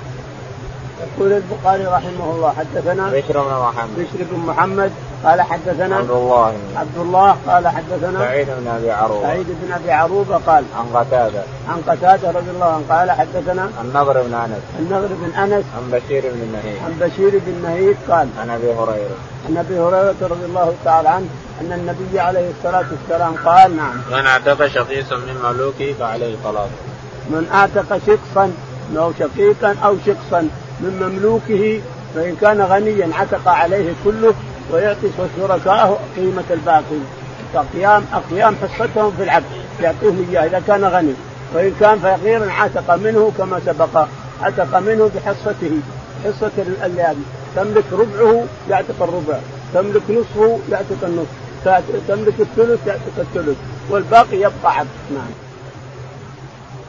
يقول 1.01 1.31
البخاري 1.31 1.85
رحمه 1.85 2.31
الله 2.35 2.53
حدثنا 2.57 3.09
بشر 3.09 3.41
بن 3.43 3.53
محمد 3.67 3.97
بشر 3.97 4.25
بن 4.31 4.39
محمد 4.39 4.91
قال 5.25 5.41
حدثنا 5.41 5.95
عبد 5.95 6.09
الله. 6.09 6.53
عبد 6.75 6.97
الله 6.97 7.35
قال 7.47 7.67
حدثنا 7.67 8.19
سعيد 8.19 8.47
بن 8.47 8.67
أبي 8.67 8.91
عروبة. 8.91 9.27
سعيد 9.27 9.47
بن 9.61 9.73
أبي 9.73 9.91
عروبة 9.91 10.37
قال 10.37 10.63
عن 10.77 10.85
قتادة. 10.93 11.43
عن 11.69 11.81
قتادة 11.87 12.31
رضي 12.31 12.49
الله 12.51 12.65
عنه 12.65 12.83
قال 12.89 13.11
حدثنا 13.11 13.69
النضر 13.81 14.21
بن 14.21 14.33
أنس. 14.33 14.63
النضر 14.79 15.09
بن 15.11 15.33
أنس 15.33 15.65
عن 15.77 15.91
بشير 15.91 16.23
بن 16.33 16.51
نهيك 16.53 16.81
عن 16.85 17.09
بشير 17.09 17.41
بن 17.45 17.61
نهيك 17.63 17.97
قال 18.09 18.27
عن 18.39 18.49
أبي 18.49 18.73
هريرة. 18.73 19.17
عن 19.49 19.57
أبي 19.57 19.79
هريرة 19.79 20.15
رضي 20.21 20.45
الله 20.45 20.73
تعالى 20.85 21.09
عنه 21.09 21.27
أن 21.61 21.73
النبي 21.73 22.19
عليه 22.19 22.49
الصلاة 22.49 22.85
والسلام 22.91 23.33
قال 23.45 23.77
نعم. 23.77 23.95
من 24.11 24.25
اعتق 24.27 24.67
شخيصا 24.67 25.15
من 25.15 25.37
مملوكه 25.43 25.93
فعليه 25.99 26.35
خلاص 26.43 26.69
من 27.29 27.47
اعتق 27.53 27.97
شخصا 28.07 28.53
أو 28.97 29.11
شقيقا 29.19 29.75
أو 29.83 29.95
شخصا 30.05 30.41
من 30.79 30.99
مملوكه 31.01 31.81
فإن 32.15 32.35
كان 32.41 32.61
غنيا 32.61 33.09
عتق 33.13 33.47
عليه 33.47 33.93
كله 34.03 34.33
ويعطي 34.71 35.09
شركائه 35.37 35.99
قيمة 36.15 36.43
الباقي. 36.51 37.01
قيام 37.73 38.05
اقيام 38.13 38.55
حصتهم 38.55 39.11
في 39.17 39.23
العبد. 39.23 39.45
يعطيهم 39.81 40.27
إياه 40.29 40.45
إذا 40.45 40.61
كان 40.67 40.85
غني. 40.85 41.13
وإن 41.53 41.75
كان 41.79 41.99
فقيرا 41.99 42.51
عتق 42.51 42.95
منه 42.95 43.31
كما 43.37 43.59
سبق. 43.65 44.05
عتق 44.41 44.79
منه 44.79 45.11
بحصته. 45.15 45.79
حصة 46.23 46.51
الليالي 46.83 47.23
تملك 47.55 47.85
ربعه 47.91 48.45
يعتق 48.69 49.03
الربع. 49.03 49.39
تملك 49.73 50.01
نصفه 50.09 50.59
يعتق 50.71 51.03
النصف. 51.03 51.31
تملك 52.07 52.33
الثلث 52.39 52.87
يعتق 52.87 53.17
الثلث. 53.17 53.57
والباقي 53.89 54.37
يبقى 54.37 54.77
عبد. 54.77 54.89
نعم. 55.11 55.31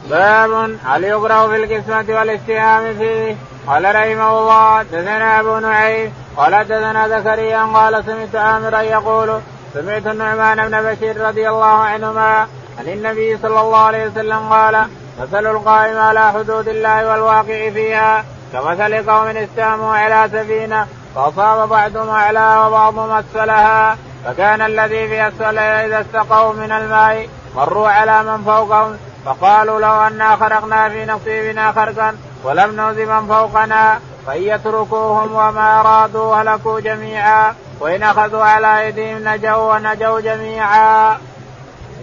باب 0.09 0.77
هل 0.85 1.03
يقرأ 1.03 1.47
في 1.47 1.55
القسمة 1.55 2.15
والاستهام 2.19 2.97
فيه؟ 2.97 3.35
قال 3.67 3.95
رحمه 3.95 4.39
الله 4.39 4.83
دثنا 4.83 5.39
أبو 5.39 5.59
نعيم 5.59 6.11
قال 6.37 6.63
دثنا 6.63 7.07
زكريا 7.07 7.63
قال 7.63 8.03
سمعت 8.05 8.35
عامرا 8.35 8.81
يقول 8.81 9.39
سمعت 9.73 10.07
النعمان 10.07 10.69
بن 10.69 10.81
بشير 10.81 11.21
رضي 11.21 11.49
الله 11.49 11.65
عنهما 11.65 12.47
عن 12.79 12.87
النبي 12.87 13.37
صلى 13.37 13.61
الله 13.61 13.77
عليه 13.77 14.07
وسلم 14.07 14.39
قال 14.49 14.87
مثل 15.21 15.47
القائم 15.47 15.97
على 15.97 16.31
حدود 16.31 16.67
الله 16.67 17.09
والواقع 17.09 17.69
فيها 17.69 18.25
كمثل 18.53 19.09
قوم 19.09 19.27
استهموا 19.27 19.95
على 19.95 20.29
سفينة 20.33 20.87
فأصاب 21.15 21.69
بعضهم 21.69 22.09
اعلاها 22.09 22.67
وبعضهم 22.67 23.11
أسفلها 23.11 23.97
فكان 24.25 24.61
الذي 24.61 25.07
في 25.07 25.27
اسفلها 25.27 25.85
إذا 25.85 26.01
استقوا 26.01 26.53
من 26.53 26.71
الماء 26.71 27.27
مروا 27.55 27.89
على 27.89 28.23
من 28.23 28.43
فوقهم 28.43 28.97
فقالوا 29.25 29.79
لو 29.79 30.01
أنا 30.01 30.35
خرقنا 30.35 30.89
في 30.89 31.05
نصيبنا 31.05 31.71
خرقا 31.71 32.15
ولم 32.43 32.75
نوز 32.75 32.97
من 32.97 33.27
فوقنا. 33.27 33.99
فان 34.27 34.43
يتركوهم 34.43 35.31
وما 35.31 35.79
ارادوا 35.79 36.35
هلكوا 36.35 36.79
جميعا 36.79 37.55
وان 37.79 38.03
اخذوا 38.03 38.43
على 38.43 38.81
ايديهم 38.81 39.27
نجوا 39.27 39.73
ونجوا 39.73 40.19
جميعا. 40.19 41.17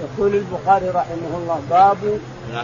يقول 0.01 0.35
البخاري 0.35 0.89
رحمه 0.89 1.37
الله 1.37 1.61
باب 1.71 1.97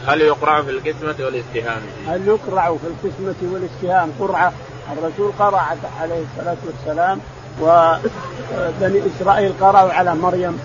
هل 0.07 0.21
يقرع 0.21 0.63
في 0.63 0.71
القسمة 0.71 1.25
والاستهام؟ 1.27 1.83
هل 2.09 2.29
يقرع 2.29 2.75
في 2.77 2.87
القسمة 2.87 3.53
والاستهام؟ 3.53 4.13
قرعة 4.21 4.53
الرسول 4.93 5.33
قرع 5.39 5.77
عليه 6.01 6.23
الصلاة 6.23 6.57
والسلام 6.67 7.21
وبني 7.61 9.03
إسرائيل 9.07 9.53
قرأوا 9.61 9.93
على 9.93 10.15
مريم 10.15 10.61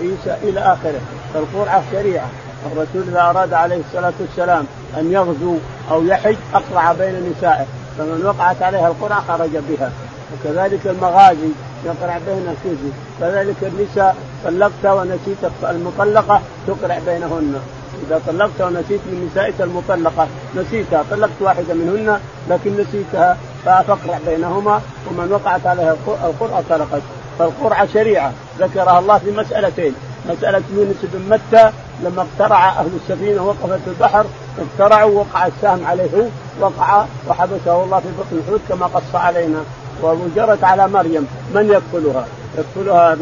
عيسى 0.00 0.36
إلى 0.42 0.60
آخره. 0.60 1.00
فالقرعة 1.34 1.82
شريعة 1.92 2.28
الرسول 2.66 3.02
إذا 3.08 3.20
أراد 3.20 3.52
عليه 3.52 3.80
الصلاة 3.88 4.12
والسلام 4.20 4.66
أن 4.98 5.12
يغزو 5.12 5.56
أو 5.90 6.04
يحج 6.04 6.36
أقرع 6.54 6.92
بين 6.92 7.34
نسائه. 7.36 7.66
فمن 7.98 8.22
وقعت 8.26 8.62
عليها 8.62 8.88
القرعه 8.88 9.20
خرج 9.28 9.50
بها. 9.68 9.90
وكذلك 10.32 10.86
المغازي 10.86 11.50
يقرع 11.84 12.18
بين 12.26 12.48
الكذب 12.48 12.92
كذلك 13.20 13.56
النساء 13.62 14.16
طلقت 14.44 14.84
ونسيت 14.84 15.38
المطلقة 15.62 16.40
تقرع 16.66 16.98
بينهن. 17.06 17.60
إذا 18.06 18.20
طلقت 18.26 18.60
ونسيت 18.60 19.00
من 19.06 19.30
نسائك 19.32 19.54
المطلقة 19.60 20.26
نسيتها 20.56 21.04
طلقت 21.10 21.38
واحدة 21.40 21.74
منهن 21.74 22.20
لكن 22.50 22.72
نسيتها 22.76 23.36
فاقرع 23.64 24.18
بينهما 24.26 24.80
ومن 25.10 25.32
وقعت 25.32 25.66
عليها 25.66 25.96
القرعه 26.24 26.62
طلقت 26.70 27.02
فالقرعة 27.38 27.86
شريعة 27.94 28.32
ذكرها 28.58 28.98
الله 28.98 29.18
في 29.18 29.30
مسألتين. 29.30 29.94
مسألة 30.30 30.62
يونس 30.74 30.96
بن 31.02 31.20
متى 31.30 31.70
لما 32.02 32.26
اقترع 32.32 32.68
أهل 32.68 32.90
السفينة 33.02 33.42
وقفت 33.42 33.80
البحر 33.86 34.24
اقترعوا 34.58 35.10
وقع 35.10 35.46
السهم 35.46 35.86
عليه 35.86 36.28
وقع 36.60 37.04
وحبسه 37.28 37.84
الله 37.84 38.00
في 38.00 38.08
بطن 38.18 38.36
الحوت 38.44 38.60
كما 38.68 38.86
قص 38.86 39.14
علينا 39.14 39.58
وجرت 40.02 40.64
على 40.64 40.88
مريم 40.88 41.26
من 41.54 41.70
يكفلها؟ 41.70 42.26
يكفلها 42.58 43.16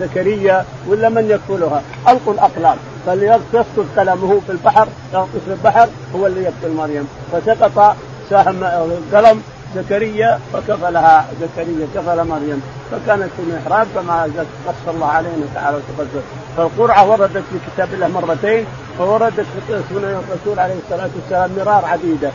زكريا 0.00 0.64
ولا 0.88 1.08
من 1.08 1.30
يكفلها؟ 1.30 1.82
ألقوا 2.08 2.32
الأقلام 2.32 2.76
فليسقط 3.06 3.86
قلمه 3.96 4.40
في 4.46 4.52
البحر 4.52 4.88
يغطس 5.14 5.28
في 5.46 5.52
البحر 5.52 5.88
هو 6.16 6.26
اللي 6.26 6.42
يقتل 6.42 6.74
مريم 6.76 7.08
فسقط 7.32 7.96
سهم 8.30 8.64
قلم 9.14 9.42
زكريا 9.74 10.38
فكفلها 10.52 11.26
زكريا 11.40 11.86
كفل 11.94 12.28
مريم 12.28 12.62
فكانت 12.90 13.28
في 13.36 13.42
المحراب 13.42 13.86
كما 13.94 14.22
قص 14.68 14.94
الله 14.94 15.06
علينا 15.06 15.46
تعالى 15.54 15.76
وتقدم 15.76 16.20
فالقرعة 16.56 17.10
وردت 17.10 17.36
في 17.52 17.58
كتاب 17.66 17.94
الله 17.94 18.08
مرتين 18.08 18.64
ووردت 19.00 19.40
في 19.40 19.82
سنن 19.90 20.22
الرسول 20.28 20.58
عليه 20.58 20.74
الصلاة 20.84 21.10
والسلام 21.16 21.50
مرار 21.58 21.84
عديدة. 21.84 22.30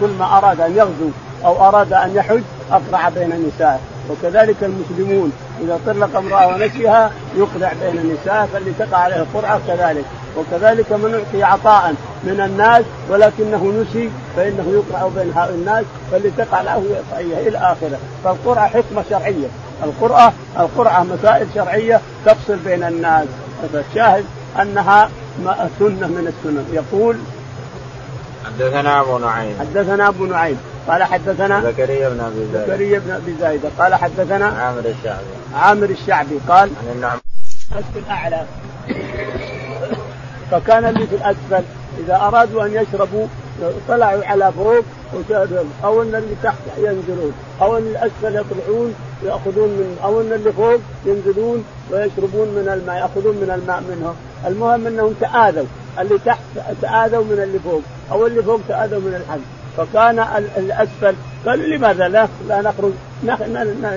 كل 0.00 0.10
ما 0.18 0.38
أراد 0.38 0.60
أن 0.60 0.76
يغزو 0.76 1.10
أو 1.44 1.68
أراد 1.68 1.92
أن 1.92 2.16
يحج 2.16 2.42
أقرع 2.70 3.08
بين 3.08 3.32
النساء. 3.32 3.80
وكذلك 4.10 4.56
المسلمون 4.62 5.32
إذا 5.62 5.80
طلق 5.86 6.16
امرأة 6.16 6.46
ونسيها 6.46 7.12
يقرع 7.36 7.72
بين 7.82 7.98
النساء 7.98 8.48
فاللي 8.52 8.72
تقع 8.78 8.96
عليه 8.98 9.16
القرعة 9.16 9.60
كذلك. 9.66 10.04
وكذلك 10.38 10.92
من 10.92 11.14
أعطي 11.14 11.42
عطاء 11.42 11.94
من 12.24 12.40
الناس 12.40 12.84
ولكنه 13.10 13.82
نسي 13.82 14.10
فإنه 14.36 14.64
يقرع 14.72 15.08
بين 15.16 15.32
هؤلاء 15.32 15.54
الناس 15.54 15.84
فاللي 16.12 16.30
تقع 16.30 16.60
له 16.62 16.84
يقطعيه 16.90 17.48
إلى 17.48 17.58
آخره. 17.58 17.98
فالقرعة 18.24 18.68
حكمة 18.68 19.04
شرعية. 19.10 19.48
القرعة 19.84 20.32
القرعة 20.58 21.02
مسائل 21.04 21.46
شرعية 21.54 22.00
تفصل 22.26 22.56
بين 22.56 22.82
الناس. 22.82 23.26
فالشاهد 23.72 24.24
أنها 24.60 25.10
سنة 25.78 26.06
من 26.06 26.32
السنن 26.32 26.66
يقول 26.72 27.16
حدثنا 28.44 29.00
أبو 29.00 29.18
نعيم. 29.18 29.56
حدثنا 29.60 30.08
أبو 30.08 30.26
نعيم. 30.26 30.58
قال 30.88 31.02
حدثنا 31.02 31.62
زكريا 31.62 32.08
بن 32.08 32.20
أبي 32.20 32.46
زايد 32.52 32.66
زكريا 32.66 32.98
بن 32.98 33.10
أبي 33.10 33.34
زايد 33.40 33.60
قال 33.78 33.94
حدثنا 33.94 34.46
عامر 34.46 34.80
الشعبي. 34.80 35.24
عامر 35.54 35.90
الشعبي. 35.90 36.38
قال 36.48 36.70
عن 36.82 36.92
النعم. 36.94 37.18
في 37.92 37.98
الأعلى. 37.98 38.44
فكان 40.50 40.84
اللي 40.84 41.06
في 41.06 41.14
الأسفل. 41.14 41.64
إذا 42.04 42.16
أرادوا 42.16 42.64
أن 42.66 42.74
يشربوا 42.74 43.26
طلعوا 43.88 44.24
على 44.24 44.52
فوق 44.52 44.84
أو 45.84 46.02
أن 46.02 46.14
اللي 46.14 46.34
تحت 46.42 46.58
ينزلون 46.78 47.32
أو 47.62 47.78
أن 47.78 47.82
الأسفل 47.82 48.36
يطلعون 48.36 48.94
يأخذون 49.24 49.68
من 49.68 49.98
أو 50.04 50.20
أن 50.20 50.32
اللي 50.32 50.52
فوق 50.52 50.80
ينزلون 51.06 51.64
ويشربون 51.90 52.48
من 52.48 52.68
الماء 52.68 52.96
يأخذون 52.96 53.36
من 53.36 53.50
الماء 53.50 53.82
منهم. 53.90 54.14
المهم 54.46 54.86
أنهم 54.86 55.14
تآذوا. 55.20 55.66
اللي 56.00 56.18
تحت 56.24 56.40
تآذوا 56.82 57.24
من 57.24 57.42
اللي 57.42 57.58
فوق 57.58 57.82
أو 58.12 58.26
اللي 58.26 58.42
فوق 58.42 58.60
تآذوا 58.68 59.00
من 59.00 59.14
الحج 59.14 59.40
فكان 59.76 60.18
الأسفل. 60.56 61.14
قالوا 61.46 61.66
لماذا 61.66 62.08
لا؟ 62.08 62.28
لا 62.48 62.60
نخرج 62.62 62.92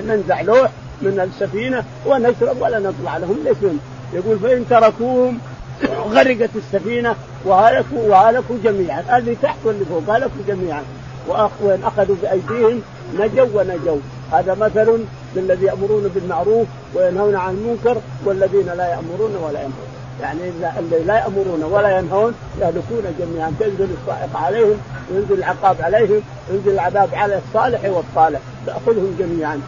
ننزع 0.06 0.40
لوح 0.40 0.70
من 1.02 1.20
السفينة 1.20 1.84
ونشرب 2.06 2.60
ولا 2.60 2.78
نطلع 2.78 3.16
لهم 3.16 3.36
ليش 3.44 3.56
يقول 4.12 4.38
فإن 4.38 4.64
تركوهم 4.70 5.38
غرقت 6.14 6.50
السفينة 6.56 7.14
وهلكوا 7.44 8.08
وهلكوا 8.08 8.56
جميعا. 8.64 9.18
اللي 9.18 9.36
تحت 9.42 9.56
واللي 9.64 9.84
فوق 9.84 10.16
هلكوا 10.16 10.42
جميعا. 10.48 10.82
وإن 11.28 11.82
أخذوا 11.84 12.16
بأيديهم 12.22 12.82
نجوا 13.18 13.46
ونجوا. 13.54 13.98
هذا 14.32 14.54
مثل 14.54 15.04
للذي 15.36 15.66
يأمرون 15.66 16.10
بالمعروف 16.14 16.66
وينهون 16.94 17.36
عن 17.36 17.54
المنكر 17.54 18.00
والذين 18.24 18.66
لا 18.66 18.88
يأمرون 18.88 19.36
ولا 19.42 19.58
ينهون. 19.58 19.97
يعني 20.20 20.50
لا 21.06 21.18
يأمرون 21.18 21.64
ولا 21.64 21.98
ينهون 21.98 22.34
يهلكون 22.60 23.02
جميعا. 23.18 23.52
تنزل 23.60 23.88
الصاعقه 24.00 24.46
عليهم 24.46 24.78
وينزل 25.10 25.34
العقاب 25.34 25.76
عليهم 25.80 26.22
وينزل 26.50 26.70
العذاب 26.70 27.08
على 27.14 27.38
الصالح 27.38 27.80
والصالح 27.84 28.40
تأخذهم 28.66 29.16
جميعا. 29.18 29.60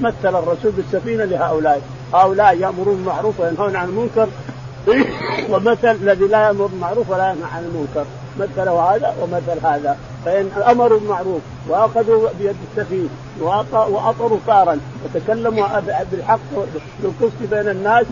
مثل 0.00 0.38
الرسول 0.38 0.72
بالسفينة 0.72 1.24
لهؤلاء. 1.24 1.82
هؤلاء 2.14 2.58
يأمرون 2.58 2.96
بالمعروف 2.96 3.40
وينهون 3.40 3.76
عن 3.76 3.88
المنكر. 3.88 4.28
ومثل 5.50 5.90
الذي 5.90 6.24
لا 6.24 6.46
يأمر 6.46 6.66
بالمعروف 6.66 7.10
ولا 7.10 7.30
ينهى 7.30 7.50
عن 7.54 7.64
المنكر. 7.64 8.04
مثله 8.38 8.80
هذا 8.80 9.14
ومثل 9.22 9.66
هذا. 9.66 9.96
فإن 10.24 10.50
امروا 10.70 10.98
بالمعروف 10.98 11.40
وأخذوا 11.68 12.28
بيد 12.38 12.56
السفيه 12.70 13.08
وأطروا 13.40 14.38
طارا 14.46 14.78
وتكلموا 15.04 15.66
بالحق 16.10 16.38
بالقسط 17.02 17.38
بين 17.50 17.68
الناس 17.68 18.06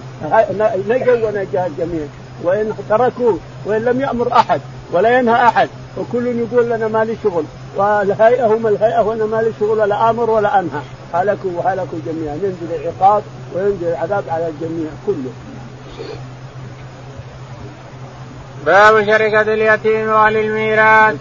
نجوا 0.88 1.28
ونجا 1.28 1.66
الجميع 1.66 2.06
وإن 2.42 2.72
تركوا 2.88 3.32
وإن 3.66 3.84
لم 3.84 4.00
يأمر 4.00 4.32
أحد 4.32 4.60
ولا 4.92 5.18
ينهى 5.18 5.34
أحد 5.34 5.68
وكل 5.98 6.26
يقول 6.26 6.70
لنا 6.70 6.88
ما 6.88 7.04
لي 7.04 7.16
شغل. 7.22 7.44
والهيئة 7.76 8.46
هم 8.46 8.66
الهيئة 8.66 9.00
وأنا 9.00 9.26
ما 9.26 9.36
لي 9.36 9.52
شغل 9.60 9.78
ولا 9.78 10.10
آمر 10.10 10.30
ولا 10.30 10.58
أنهى. 10.58 10.80
هلكوا 11.14 11.50
وهلكوا 11.56 11.98
جميعا. 12.06 12.34
ينزل 12.34 12.80
العقاب 12.80 13.22
وينزل 13.54 13.86
العذاب 13.86 14.24
على 14.28 14.48
الجميع 14.48 14.90
كله. 15.06 15.32
باب 18.66 19.06
شركة 19.06 19.54
اليتيم 19.54 20.08
وللميراث. 20.08 21.16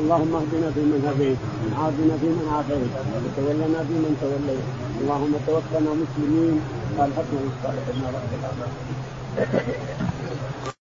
اللهم 0.00 0.32
اهدنا 0.34 0.70
فيمن 0.74 1.00
هديت 1.08 1.38
وعافنا 1.72 2.14
فيمن 2.20 2.46
عافيت 2.54 2.92
وتولنا 3.24 3.80
فيمن 3.88 4.12
توليت. 4.20 4.66
اللهم 5.00 5.32
توفنا 5.46 5.90
مسلمين 6.02 6.60
وألحقنا 6.96 7.40
بالصالحين 7.44 8.02
رب 8.16 8.30
العالمين. 8.38 10.19